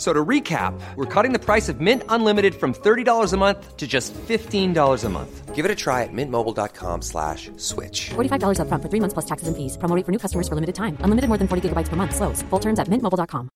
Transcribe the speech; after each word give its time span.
F- 0.00 0.06
So 0.06 0.14
to 0.14 0.24
recap, 0.24 0.72
we're 0.96 1.04
cutting 1.04 1.32
the 1.34 1.38
price 1.38 1.68
of 1.68 1.80
Mint 1.82 2.04
Unlimited 2.08 2.54
from 2.54 2.72
$30 2.72 3.32
a 3.34 3.36
month 3.36 3.76
to 3.76 3.86
just 3.86 4.14
$15 4.14 5.04
a 5.04 5.08
month. 5.10 5.54
Give 5.54 5.66
it 5.66 5.70
a 5.70 5.74
try 5.74 6.04
at 6.04 6.08
mintmobile.com 6.12 7.02
slash 7.02 7.50
switch. 7.58 8.08
$45 8.14 8.60
upfront 8.60 8.80
for 8.82 8.88
three 8.88 9.00
months 9.00 9.12
plus 9.12 9.26
taxes 9.26 9.48
and 9.48 9.56
fees. 9.56 9.76
Promo 9.76 9.94
rate 9.94 10.06
for 10.06 10.12
new 10.12 10.18
customers 10.18 10.48
for 10.48 10.54
limited 10.54 10.74
time. 10.74 10.96
Unlimited 11.04 11.28
more 11.28 11.36
than 11.36 11.48
40 11.48 11.68
gigabytes 11.68 11.90
per 11.90 11.96
month. 11.96 12.14
Slows. 12.16 12.40
Full 12.48 12.60
terms 12.60 12.78
at 12.80 12.88
mintmobile.com. 12.88 13.50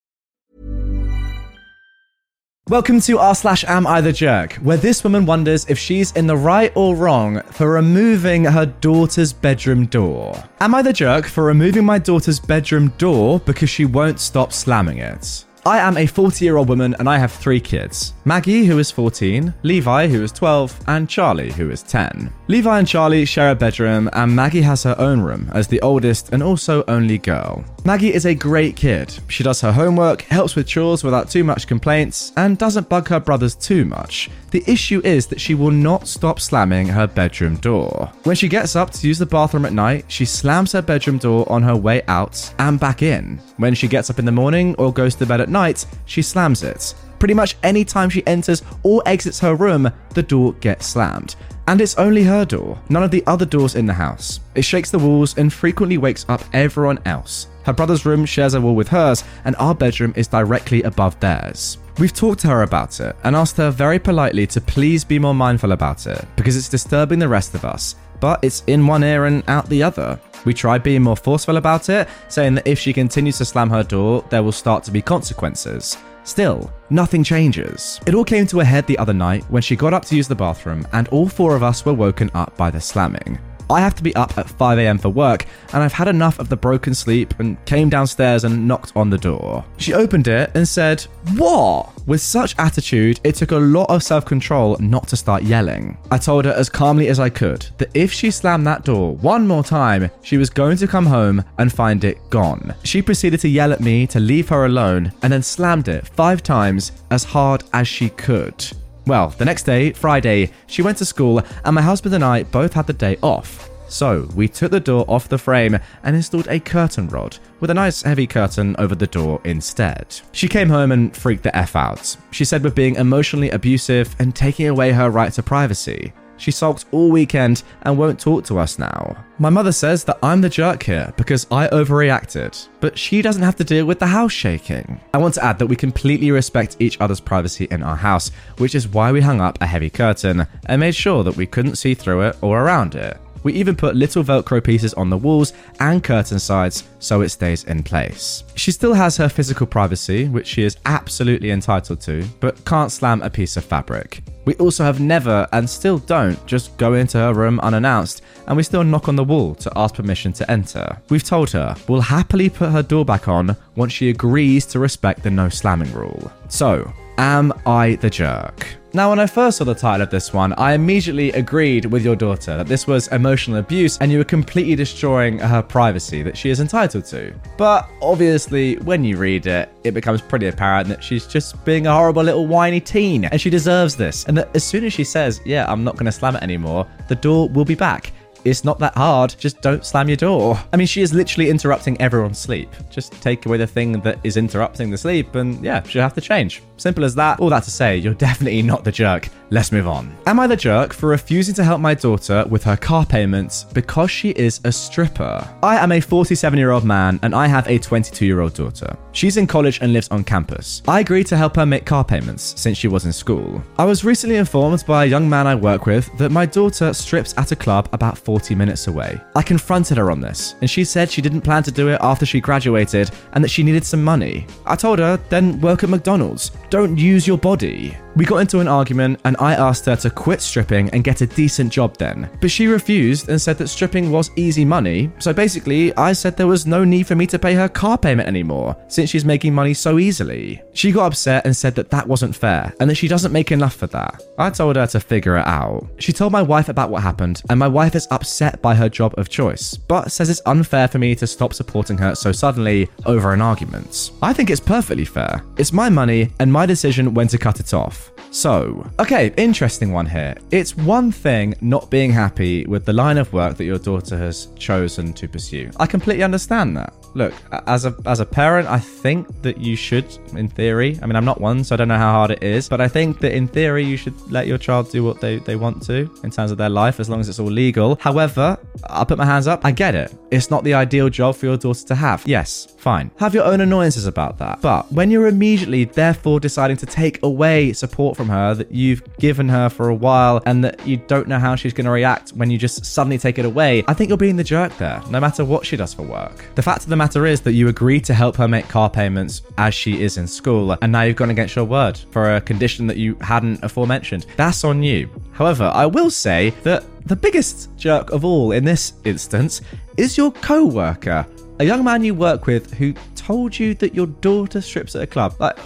Welcome 2.68 3.00
to 3.00 3.18
r 3.18 3.34
slash 3.34 3.64
am 3.64 3.86
I 3.86 4.00
the 4.02 4.12
jerk, 4.12 4.54
where 4.64 4.76
this 4.78 5.02
woman 5.04 5.24
wonders 5.26 5.64
if 5.70 5.78
she's 5.78 6.12
in 6.12 6.26
the 6.26 6.36
right 6.36 6.72
or 6.74 6.94
wrong 6.96 7.40
for 7.52 7.70
removing 7.72 8.44
her 8.44 8.66
daughter's 8.66 9.32
bedroom 9.34 9.86
door. 9.86 10.32
Am 10.60 10.74
I 10.74 10.82
the 10.82 10.92
jerk 10.92 11.26
for 11.26 11.44
removing 11.44 11.84
my 11.84 11.98
daughter's 11.98 12.40
bedroom 12.40 12.88
door 12.98 13.38
because 13.40 13.68
she 13.70 13.84
won't 13.84 14.18
stop 14.20 14.52
slamming 14.52 14.98
it? 14.98 15.44
I 15.66 15.78
am 15.78 15.96
a 15.96 16.06
40 16.06 16.44
year 16.44 16.58
old 16.58 16.68
woman 16.68 16.94
and 16.98 17.08
I 17.08 17.16
have 17.16 17.32
three 17.32 17.58
kids 17.58 18.12
Maggie, 18.26 18.66
who 18.66 18.78
is 18.78 18.90
14, 18.90 19.54
Levi, 19.62 20.08
who 20.08 20.22
is 20.22 20.30
12, 20.30 20.78
and 20.88 21.08
Charlie, 21.08 21.52
who 21.52 21.70
is 21.70 21.82
10. 21.82 22.30
Levi 22.48 22.78
and 22.78 22.86
Charlie 22.86 23.24
share 23.24 23.50
a 23.50 23.54
bedroom, 23.54 24.10
and 24.12 24.36
Maggie 24.36 24.60
has 24.60 24.82
her 24.82 24.94
own 24.98 25.20
room 25.20 25.50
as 25.54 25.66
the 25.66 25.80
oldest 25.80 26.34
and 26.34 26.42
also 26.42 26.84
only 26.86 27.16
girl. 27.16 27.64
Maggie 27.86 28.14
is 28.14 28.24
a 28.24 28.34
great 28.34 28.76
kid. 28.76 29.14
She 29.28 29.44
does 29.44 29.60
her 29.60 29.70
homework, 29.70 30.22
helps 30.22 30.56
with 30.56 30.66
chores 30.66 31.04
without 31.04 31.28
too 31.28 31.44
much 31.44 31.66
complaints, 31.66 32.32
and 32.34 32.56
doesn't 32.56 32.88
bug 32.88 33.08
her 33.08 33.20
brothers 33.20 33.54
too 33.54 33.84
much. 33.84 34.30
The 34.52 34.64
issue 34.66 35.02
is 35.04 35.26
that 35.26 35.38
she 35.38 35.54
will 35.54 35.70
not 35.70 36.08
stop 36.08 36.40
slamming 36.40 36.88
her 36.88 37.06
bedroom 37.06 37.56
door. 37.56 38.10
When 38.22 38.36
she 38.36 38.48
gets 38.48 38.74
up 38.74 38.90
to 38.92 39.06
use 39.06 39.18
the 39.18 39.26
bathroom 39.26 39.66
at 39.66 39.74
night, 39.74 40.06
she 40.08 40.24
slams 40.24 40.72
her 40.72 40.80
bedroom 40.80 41.18
door 41.18 41.44
on 41.52 41.62
her 41.62 41.76
way 41.76 42.00
out 42.08 42.54
and 42.58 42.80
back 42.80 43.02
in. 43.02 43.38
When 43.58 43.74
she 43.74 43.86
gets 43.86 44.08
up 44.08 44.18
in 44.18 44.24
the 44.24 44.32
morning 44.32 44.74
or 44.76 44.90
goes 44.90 45.14
to 45.16 45.26
bed 45.26 45.42
at 45.42 45.50
night, 45.50 45.84
she 46.06 46.22
slams 46.22 46.62
it. 46.62 46.94
Pretty 47.24 47.32
much 47.32 47.56
any 47.62 47.86
time 47.86 48.10
she 48.10 48.26
enters 48.26 48.62
or 48.82 49.02
exits 49.06 49.40
her 49.40 49.54
room, 49.54 49.90
the 50.10 50.22
door 50.22 50.52
gets 50.60 50.88
slammed. 50.88 51.36
And 51.66 51.80
it's 51.80 51.94
only 51.94 52.22
her 52.24 52.44
door, 52.44 52.78
none 52.90 53.02
of 53.02 53.10
the 53.10 53.24
other 53.26 53.46
doors 53.46 53.76
in 53.76 53.86
the 53.86 53.94
house. 53.94 54.40
It 54.54 54.60
shakes 54.60 54.90
the 54.90 54.98
walls 54.98 55.38
and 55.38 55.50
frequently 55.50 55.96
wakes 55.96 56.26
up 56.28 56.44
everyone 56.52 56.98
else. 57.06 57.46
Her 57.64 57.72
brother's 57.72 58.04
room 58.04 58.26
shares 58.26 58.52
a 58.52 58.60
wall 58.60 58.74
with 58.74 58.88
hers, 58.88 59.24
and 59.46 59.56
our 59.56 59.74
bedroom 59.74 60.12
is 60.16 60.28
directly 60.28 60.82
above 60.82 61.18
theirs. 61.18 61.78
We've 61.98 62.12
talked 62.12 62.40
to 62.40 62.48
her 62.48 62.60
about 62.60 63.00
it 63.00 63.16
and 63.24 63.34
asked 63.34 63.56
her 63.56 63.70
very 63.70 63.98
politely 63.98 64.46
to 64.48 64.60
please 64.60 65.02
be 65.02 65.18
more 65.18 65.34
mindful 65.34 65.72
about 65.72 66.06
it 66.06 66.26
because 66.36 66.58
it's 66.58 66.68
disturbing 66.68 67.20
the 67.20 67.26
rest 67.26 67.54
of 67.54 67.64
us, 67.64 67.94
but 68.20 68.44
it's 68.44 68.64
in 68.66 68.86
one 68.86 69.02
ear 69.02 69.24
and 69.24 69.42
out 69.48 69.66
the 69.70 69.82
other. 69.82 70.20
We 70.44 70.52
tried 70.52 70.82
being 70.82 71.04
more 71.04 71.16
forceful 71.16 71.56
about 71.56 71.88
it, 71.88 72.06
saying 72.28 72.56
that 72.56 72.68
if 72.68 72.78
she 72.78 72.92
continues 72.92 73.38
to 73.38 73.46
slam 73.46 73.70
her 73.70 73.82
door, 73.82 74.26
there 74.28 74.42
will 74.42 74.52
start 74.52 74.84
to 74.84 74.90
be 74.90 75.00
consequences. 75.00 75.96
Still, 76.24 76.72
nothing 76.90 77.22
changes. 77.22 78.00
It 78.06 78.14
all 78.14 78.24
came 78.24 78.46
to 78.48 78.60
a 78.60 78.64
head 78.64 78.86
the 78.86 78.98
other 78.98 79.12
night 79.12 79.44
when 79.50 79.62
she 79.62 79.76
got 79.76 79.94
up 79.94 80.04
to 80.06 80.16
use 80.16 80.26
the 80.26 80.34
bathroom, 80.34 80.86
and 80.92 81.06
all 81.08 81.28
four 81.28 81.54
of 81.54 81.62
us 81.62 81.84
were 81.84 81.92
woken 81.92 82.30
up 82.34 82.56
by 82.56 82.70
the 82.70 82.80
slamming. 82.80 83.38
I 83.70 83.80
have 83.80 83.94
to 83.96 84.02
be 84.02 84.14
up 84.14 84.36
at 84.38 84.46
5am 84.46 85.00
for 85.00 85.08
work, 85.08 85.46
and 85.72 85.82
I've 85.82 85.92
had 85.92 86.08
enough 86.08 86.38
of 86.38 86.48
the 86.48 86.56
broken 86.56 86.94
sleep 86.94 87.34
and 87.38 87.62
came 87.64 87.88
downstairs 87.88 88.44
and 88.44 88.68
knocked 88.68 88.92
on 88.94 89.10
the 89.10 89.18
door. 89.18 89.64
She 89.78 89.94
opened 89.94 90.28
it 90.28 90.50
and 90.54 90.66
said, 90.66 91.02
What? 91.36 91.90
With 92.06 92.20
such 92.20 92.54
attitude, 92.58 93.20
it 93.24 93.34
took 93.34 93.52
a 93.52 93.56
lot 93.56 93.88
of 93.88 94.02
self 94.02 94.26
control 94.26 94.76
not 94.78 95.08
to 95.08 95.16
start 95.16 95.42
yelling. 95.42 95.96
I 96.10 96.18
told 96.18 96.44
her 96.44 96.52
as 96.52 96.68
calmly 96.68 97.08
as 97.08 97.18
I 97.18 97.30
could 97.30 97.66
that 97.78 97.90
if 97.94 98.12
she 98.12 98.30
slammed 98.30 98.66
that 98.66 98.84
door 98.84 99.16
one 99.16 99.46
more 99.46 99.64
time, 99.64 100.10
she 100.22 100.36
was 100.36 100.50
going 100.50 100.76
to 100.78 100.86
come 100.86 101.06
home 101.06 101.42
and 101.58 101.72
find 101.72 102.04
it 102.04 102.18
gone. 102.30 102.74
She 102.84 103.00
proceeded 103.00 103.40
to 103.40 103.48
yell 103.48 103.72
at 103.72 103.80
me 103.80 104.06
to 104.08 104.20
leave 104.20 104.48
her 104.50 104.66
alone 104.66 105.12
and 105.22 105.32
then 105.32 105.42
slammed 105.42 105.88
it 105.88 106.06
five 106.08 106.42
times 106.42 106.92
as 107.10 107.24
hard 107.24 107.64
as 107.72 107.88
she 107.88 108.10
could. 108.10 108.64
Well, 109.06 109.28
the 109.36 109.44
next 109.44 109.64
day, 109.64 109.92
Friday, 109.92 110.50
she 110.66 110.82
went 110.82 110.98
to 110.98 111.04
school, 111.04 111.42
and 111.64 111.74
my 111.74 111.82
husband 111.82 112.14
and 112.14 112.24
I 112.24 112.44
both 112.44 112.72
had 112.72 112.86
the 112.86 112.92
day 112.92 113.18
off. 113.22 113.68
So, 113.86 114.26
we 114.34 114.48
took 114.48 114.70
the 114.70 114.80
door 114.80 115.04
off 115.06 115.28
the 115.28 115.36
frame 115.36 115.78
and 116.02 116.16
installed 116.16 116.48
a 116.48 116.58
curtain 116.58 117.08
rod 117.08 117.38
with 117.60 117.70
a 117.70 117.74
nice 117.74 118.02
heavy 118.02 118.26
curtain 118.26 118.74
over 118.78 118.94
the 118.94 119.06
door 119.06 119.40
instead. 119.44 120.20
She 120.32 120.48
came 120.48 120.70
home 120.70 120.90
and 120.90 121.14
freaked 121.14 121.42
the 121.42 121.54
F 121.54 121.76
out. 121.76 122.16
She 122.30 122.46
said 122.46 122.64
we're 122.64 122.70
being 122.70 122.96
emotionally 122.96 123.50
abusive 123.50 124.16
and 124.18 124.34
taking 124.34 124.68
away 124.68 124.92
her 124.92 125.10
right 125.10 125.32
to 125.34 125.42
privacy. 125.42 126.12
She 126.36 126.50
sulked 126.50 126.86
all 126.90 127.10
weekend 127.10 127.62
and 127.82 127.96
won't 127.96 128.20
talk 128.20 128.44
to 128.44 128.58
us 128.58 128.78
now. 128.78 129.16
My 129.38 129.50
mother 129.50 129.72
says 129.72 130.04
that 130.04 130.18
I'm 130.22 130.40
the 130.40 130.48
jerk 130.48 130.82
here 130.82 131.12
because 131.16 131.46
I 131.50 131.68
overreacted, 131.68 132.68
but 132.80 132.98
she 132.98 133.22
doesn't 133.22 133.42
have 133.42 133.56
to 133.56 133.64
deal 133.64 133.86
with 133.86 133.98
the 133.98 134.06
house 134.06 134.32
shaking. 134.32 135.00
I 135.12 135.18
want 135.18 135.34
to 135.34 135.44
add 135.44 135.58
that 135.58 135.66
we 135.66 135.76
completely 135.76 136.30
respect 136.30 136.76
each 136.78 137.00
other's 137.00 137.20
privacy 137.20 137.66
in 137.70 137.82
our 137.82 137.96
house, 137.96 138.30
which 138.58 138.74
is 138.74 138.88
why 138.88 139.12
we 139.12 139.20
hung 139.20 139.40
up 139.40 139.58
a 139.60 139.66
heavy 139.66 139.90
curtain 139.90 140.46
and 140.66 140.80
made 140.80 140.94
sure 140.94 141.24
that 141.24 141.36
we 141.36 141.46
couldn't 141.46 141.76
see 141.76 141.94
through 141.94 142.22
it 142.22 142.36
or 142.40 142.62
around 142.62 142.94
it. 142.94 143.18
We 143.44 143.52
even 143.52 143.76
put 143.76 143.94
little 143.94 144.24
Velcro 144.24 144.62
pieces 144.62 144.94
on 144.94 145.10
the 145.10 145.16
walls 145.16 145.52
and 145.78 146.02
curtain 146.02 146.40
sides 146.40 146.82
so 146.98 147.20
it 147.20 147.28
stays 147.28 147.62
in 147.64 147.84
place. 147.84 148.42
She 148.56 148.72
still 148.72 148.94
has 148.94 149.16
her 149.16 149.28
physical 149.28 149.66
privacy, 149.66 150.26
which 150.26 150.48
she 150.48 150.64
is 150.64 150.78
absolutely 150.86 151.52
entitled 151.52 152.00
to, 152.00 152.24
but 152.40 152.64
can't 152.64 152.90
slam 152.90 153.22
a 153.22 153.30
piece 153.30 153.56
of 153.56 153.64
fabric. 153.64 154.22
We 154.46 154.54
also 154.54 154.82
have 154.82 154.98
never 154.98 155.46
and 155.52 155.70
still 155.70 155.98
don't 155.98 156.44
just 156.46 156.76
go 156.76 156.94
into 156.94 157.18
her 157.18 157.32
room 157.32 157.60
unannounced, 157.60 158.22
and 158.48 158.56
we 158.56 158.64
still 158.64 158.82
knock 158.82 159.08
on 159.08 159.16
the 159.16 159.24
wall 159.24 159.54
to 159.54 159.72
ask 159.76 159.94
permission 159.94 160.32
to 160.34 160.50
enter. 160.50 160.98
We've 161.08 161.22
told 161.22 161.50
her 161.50 161.76
we'll 161.86 162.00
happily 162.00 162.50
put 162.50 162.72
her 162.72 162.82
door 162.82 163.04
back 163.04 163.28
on 163.28 163.56
once 163.76 163.92
she 163.92 164.10
agrees 164.10 164.66
to 164.66 164.80
respect 164.80 165.22
the 165.22 165.30
no 165.30 165.48
slamming 165.48 165.92
rule. 165.92 166.32
So, 166.48 166.92
Am 167.16 167.52
I 167.64 167.94
the 167.96 168.10
jerk? 168.10 168.66
Now, 168.96 169.10
when 169.10 169.18
I 169.18 169.26
first 169.26 169.58
saw 169.58 169.64
the 169.64 169.74
title 169.74 170.02
of 170.02 170.10
this 170.10 170.32
one, 170.32 170.52
I 170.52 170.74
immediately 170.74 171.32
agreed 171.32 171.86
with 171.86 172.04
your 172.04 172.14
daughter 172.14 172.56
that 172.56 172.68
this 172.68 172.86
was 172.86 173.08
emotional 173.08 173.56
abuse 173.58 173.98
and 173.98 174.12
you 174.12 174.18
were 174.18 174.24
completely 174.24 174.76
destroying 174.76 175.36
her 175.40 175.62
privacy 175.62 176.22
that 176.22 176.36
she 176.36 176.48
is 176.48 176.60
entitled 176.60 177.04
to. 177.06 177.34
But 177.58 177.90
obviously, 178.00 178.76
when 178.76 179.02
you 179.02 179.16
read 179.16 179.48
it, 179.48 179.68
it 179.82 179.94
becomes 179.94 180.22
pretty 180.22 180.46
apparent 180.46 180.86
that 180.90 181.02
she's 181.02 181.26
just 181.26 181.64
being 181.64 181.88
a 181.88 181.92
horrible 181.92 182.22
little 182.22 182.46
whiny 182.46 182.80
teen 182.80 183.24
and 183.24 183.40
she 183.40 183.50
deserves 183.50 183.96
this. 183.96 184.26
And 184.26 184.38
that 184.38 184.54
as 184.54 184.62
soon 184.62 184.84
as 184.84 184.92
she 184.92 185.02
says, 185.02 185.40
Yeah, 185.44 185.66
I'm 185.68 185.82
not 185.82 185.96
going 185.96 186.06
to 186.06 186.12
slam 186.12 186.36
it 186.36 186.44
anymore, 186.44 186.86
the 187.08 187.16
door 187.16 187.48
will 187.48 187.64
be 187.64 187.74
back. 187.74 188.12
It's 188.44 188.64
not 188.64 188.78
that 188.78 188.94
hard. 188.94 189.34
Just 189.38 189.60
don't 189.62 189.84
slam 189.84 190.08
your 190.08 190.16
door. 190.16 190.58
I 190.72 190.76
mean, 190.76 190.86
she 190.86 191.02
is 191.02 191.14
literally 191.14 191.48
interrupting 191.48 192.00
everyone's 192.00 192.38
sleep. 192.38 192.70
Just 192.90 193.12
take 193.22 193.46
away 193.46 193.56
the 193.56 193.66
thing 193.66 194.00
that 194.00 194.18
is 194.22 194.36
interrupting 194.36 194.90
the 194.90 194.98
sleep, 194.98 195.34
and 195.34 195.62
yeah, 195.64 195.82
she'll 195.84 196.02
have 196.02 196.14
to 196.14 196.20
change. 196.20 196.62
Simple 196.76 197.04
as 197.04 197.14
that. 197.14 197.40
All 197.40 197.50
that 197.50 197.62
to 197.64 197.70
say, 197.70 197.96
you're 197.96 198.14
definitely 198.14 198.62
not 198.62 198.84
the 198.84 198.92
jerk. 198.92 199.28
Let's 199.50 199.72
move 199.72 199.86
on. 199.86 200.16
Am 200.26 200.40
I 200.40 200.46
the 200.46 200.56
jerk 200.56 200.92
for 200.92 201.08
refusing 201.08 201.54
to 201.56 201.64
help 201.64 201.80
my 201.80 201.94
daughter 201.94 202.44
with 202.48 202.64
her 202.64 202.76
car 202.76 203.04
payments 203.04 203.64
because 203.64 204.10
she 204.10 204.30
is 204.30 204.60
a 204.64 204.72
stripper? 204.72 205.48
I 205.62 205.76
am 205.76 205.92
a 205.92 206.00
47 206.00 206.58
year 206.58 206.70
old 206.70 206.84
man 206.84 207.20
and 207.22 207.34
I 207.34 207.46
have 207.46 207.68
a 207.68 207.78
22 207.78 208.24
year 208.24 208.40
old 208.40 208.54
daughter. 208.54 208.96
She's 209.12 209.36
in 209.36 209.46
college 209.46 209.80
and 209.80 209.92
lives 209.92 210.08
on 210.08 210.24
campus. 210.24 210.82
I 210.88 211.00
agreed 211.00 211.26
to 211.28 211.36
help 211.36 211.56
her 211.56 211.66
make 211.66 211.84
car 211.84 212.04
payments 212.04 212.58
since 212.60 212.78
she 212.78 212.88
was 212.88 213.04
in 213.04 213.12
school. 213.12 213.62
I 213.78 213.84
was 213.84 214.04
recently 214.04 214.36
informed 214.36 214.84
by 214.86 215.04
a 215.04 215.08
young 215.08 215.28
man 215.28 215.46
I 215.46 215.54
work 215.54 215.86
with 215.86 216.16
that 216.18 216.32
my 216.32 216.46
daughter 216.46 216.92
strips 216.94 217.34
at 217.36 217.52
a 217.52 217.56
club 217.56 217.88
about 217.92 218.18
40 218.18 218.54
minutes 218.54 218.86
away. 218.86 219.20
I 219.36 219.42
confronted 219.42 219.98
her 219.98 220.10
on 220.10 220.20
this 220.20 220.54
and 220.62 220.70
she 220.70 220.84
said 220.84 221.10
she 221.10 221.22
didn't 221.22 221.42
plan 221.42 221.62
to 221.64 221.70
do 221.70 221.88
it 221.88 221.98
after 222.00 222.24
she 222.26 222.40
graduated 222.40 223.10
and 223.34 223.44
that 223.44 223.50
she 223.50 223.62
needed 223.62 223.84
some 223.84 224.02
money. 224.02 224.46
I 224.64 224.74
told 224.74 224.98
her, 224.98 225.18
then 225.28 225.60
work 225.60 225.84
at 225.84 225.90
McDonald's. 225.90 226.50
Don't 226.70 226.96
use 226.96 227.26
your 227.26 227.38
body. 227.38 227.96
We 228.16 228.24
got 228.24 228.36
into 228.36 228.60
an 228.60 228.68
argument 228.68 229.20
and 229.24 229.36
I 229.40 229.54
asked 229.54 229.86
her 229.86 229.96
to 229.96 230.08
quit 230.08 230.40
stripping 230.40 230.88
and 230.90 231.02
get 231.02 231.20
a 231.20 231.26
decent 231.26 231.72
job 231.72 231.96
then. 231.96 232.30
But 232.40 232.50
she 232.50 232.68
refused 232.68 233.28
and 233.28 233.42
said 233.42 233.58
that 233.58 233.66
stripping 233.66 234.12
was 234.12 234.30
easy 234.36 234.64
money. 234.64 235.10
So 235.18 235.32
basically, 235.32 235.92
I 235.96 236.12
said 236.12 236.36
there 236.36 236.46
was 236.46 236.64
no 236.64 236.84
need 236.84 237.08
for 237.08 237.16
me 237.16 237.26
to 237.26 237.40
pay 237.40 237.54
her 237.54 237.68
car 237.68 237.98
payment 237.98 238.28
anymore 238.28 238.76
since 238.86 239.10
she's 239.10 239.24
making 239.24 239.52
money 239.52 239.74
so 239.74 239.98
easily. 239.98 240.62
She 240.74 240.92
got 240.92 241.06
upset 241.06 241.44
and 241.44 241.56
said 241.56 241.74
that 241.74 241.90
that 241.90 242.06
wasn't 242.06 242.36
fair 242.36 242.72
and 242.78 242.88
that 242.88 242.94
she 242.94 243.08
doesn't 243.08 243.32
make 243.32 243.50
enough 243.50 243.74
for 243.74 243.88
that. 243.88 244.22
I 244.38 244.50
told 244.50 244.76
her 244.76 244.86
to 244.86 245.00
figure 245.00 245.36
it 245.36 245.46
out. 245.46 245.84
She 245.98 246.12
told 246.12 246.30
my 246.30 246.42
wife 246.42 246.68
about 246.68 246.90
what 246.90 247.02
happened 247.02 247.42
and 247.50 247.58
my 247.58 247.68
wife 247.68 247.96
is 247.96 248.06
upset 248.12 248.62
by 248.62 248.76
her 248.76 248.88
job 248.88 249.14
of 249.18 249.28
choice, 249.28 249.76
but 249.76 250.12
says 250.12 250.30
it's 250.30 250.42
unfair 250.46 250.86
for 250.86 251.00
me 251.00 251.16
to 251.16 251.26
stop 251.26 251.52
supporting 251.52 251.98
her 251.98 252.14
so 252.14 252.30
suddenly 252.30 252.88
over 253.06 253.32
an 253.32 253.42
argument. 253.42 254.12
I 254.22 254.32
think 254.32 254.50
it's 254.50 254.60
perfectly 254.60 255.04
fair. 255.04 255.42
It's 255.56 255.72
my 255.72 255.88
money 255.88 256.30
and 256.38 256.52
my 256.52 256.64
decision 256.64 257.12
when 257.12 257.26
to 257.28 257.38
cut 257.38 257.58
it 257.58 257.74
off. 257.74 258.03
So, 258.30 258.84
okay, 258.98 259.32
interesting 259.36 259.92
one 259.92 260.06
here. 260.06 260.34
It's 260.50 260.76
one 260.76 261.12
thing 261.12 261.54
not 261.60 261.90
being 261.90 262.10
happy 262.10 262.66
with 262.66 262.84
the 262.84 262.92
line 262.92 263.18
of 263.18 263.32
work 263.32 263.56
that 263.56 263.64
your 263.64 263.78
daughter 263.78 264.18
has 264.18 264.48
chosen 264.58 265.12
to 265.12 265.28
pursue. 265.28 265.70
I 265.76 265.86
completely 265.86 266.24
understand 266.24 266.76
that. 266.76 266.92
Look, 267.14 267.32
as 267.66 267.84
a 267.86 267.94
as 268.06 268.20
a 268.20 268.26
parent, 268.26 268.68
I 268.68 268.78
think 268.78 269.42
that 269.42 269.58
you 269.58 269.76
should, 269.76 270.06
in 270.36 270.48
theory. 270.48 270.98
I 271.02 271.06
mean, 271.06 271.16
I'm 271.16 271.24
not 271.24 271.40
one, 271.40 271.64
so 271.64 271.74
I 271.74 271.76
don't 271.76 271.88
know 271.88 271.96
how 271.98 272.12
hard 272.12 272.32
it 272.32 272.42
is, 272.42 272.68
but 272.68 272.80
I 272.80 272.88
think 272.88 273.20
that 273.20 273.32
in 273.32 273.46
theory 273.46 273.84
you 273.84 273.96
should 273.96 274.14
let 274.30 274.46
your 274.46 274.58
child 274.58 274.90
do 274.90 275.04
what 275.04 275.20
they, 275.20 275.38
they 275.38 275.56
want 275.56 275.82
to 275.84 276.10
in 276.24 276.30
terms 276.30 276.50
of 276.50 276.58
their 276.58 276.68
life, 276.68 277.00
as 277.00 277.08
long 277.08 277.20
as 277.20 277.28
it's 277.28 277.38
all 277.38 277.46
legal. 277.46 277.96
However, 278.00 278.58
I'll 278.84 279.06
put 279.06 279.18
my 279.18 279.24
hands 279.24 279.46
up. 279.46 279.64
I 279.64 279.70
get 279.70 279.94
it. 279.94 280.12
It's 280.30 280.50
not 280.50 280.64
the 280.64 280.74
ideal 280.74 281.08
job 281.08 281.36
for 281.36 281.46
your 281.46 281.56
daughter 281.56 281.86
to 281.86 281.94
have. 281.94 282.26
Yes, 282.26 282.66
fine. 282.78 283.10
Have 283.18 283.34
your 283.34 283.44
own 283.44 283.60
annoyances 283.60 284.06
about 284.06 284.38
that. 284.38 284.60
But 284.60 284.90
when 284.92 285.10
you're 285.10 285.28
immediately, 285.28 285.84
therefore, 285.84 286.40
deciding 286.40 286.76
to 286.78 286.86
take 286.86 287.22
away 287.22 287.72
support 287.72 288.16
from 288.16 288.28
her 288.28 288.54
that 288.54 288.72
you've 288.72 289.02
given 289.18 289.48
her 289.48 289.68
for 289.68 289.88
a 289.88 289.94
while 289.94 290.42
and 290.46 290.64
that 290.64 290.84
you 290.86 290.96
don't 290.96 291.28
know 291.28 291.38
how 291.38 291.54
she's 291.54 291.72
going 291.72 291.84
to 291.84 291.90
react 291.90 292.30
when 292.30 292.50
you 292.50 292.58
just 292.58 292.84
suddenly 292.84 293.18
take 293.18 293.38
it 293.38 293.44
away, 293.44 293.84
I 293.86 293.94
think 293.94 294.08
you're 294.08 294.18
being 294.18 294.36
the 294.36 294.44
jerk 294.44 294.76
there, 294.78 295.00
no 295.10 295.20
matter 295.20 295.44
what 295.44 295.64
she 295.64 295.76
does 295.76 295.94
for 295.94 296.02
work. 296.02 296.44
The 296.56 296.62
fact 296.62 296.82
of 296.82 296.88
the 296.88 296.96
matter 296.96 297.03
is 297.04 297.40
that 297.42 297.52
you 297.52 297.68
agreed 297.68 298.04
to 298.06 298.14
help 298.14 298.34
her 298.36 298.48
make 298.48 298.66
car 298.68 298.88
payments 298.88 299.42
as 299.58 299.74
she 299.74 300.02
is 300.02 300.16
in 300.16 300.26
school, 300.26 300.76
and 300.80 300.90
now 300.90 301.02
you've 301.02 301.16
gone 301.16 301.30
against 301.30 301.54
your 301.54 301.64
word 301.64 301.98
for 302.10 302.36
a 302.36 302.40
condition 302.40 302.86
that 302.86 302.96
you 302.96 303.14
hadn't 303.20 303.62
aforementioned. 303.62 304.26
That's 304.36 304.64
on 304.64 304.82
you. 304.82 305.08
However, 305.32 305.70
I 305.74 305.86
will 305.86 306.10
say 306.10 306.50
that 306.62 306.84
the 307.06 307.14
biggest 307.14 307.76
jerk 307.76 308.10
of 308.10 308.24
all 308.24 308.52
in 308.52 308.64
this 308.64 308.94
instance 309.04 309.60
is 309.96 310.16
your 310.16 310.32
co 310.32 310.64
worker, 310.64 311.26
a 311.60 311.64
young 311.64 311.84
man 311.84 312.02
you 312.02 312.14
work 312.14 312.46
with 312.46 312.72
who 312.74 312.94
told 313.14 313.56
you 313.58 313.74
that 313.74 313.94
your 313.94 314.06
daughter 314.06 314.60
strips 314.60 314.96
at 314.96 315.02
a 315.02 315.06
club. 315.06 315.34
Like, 315.38 315.58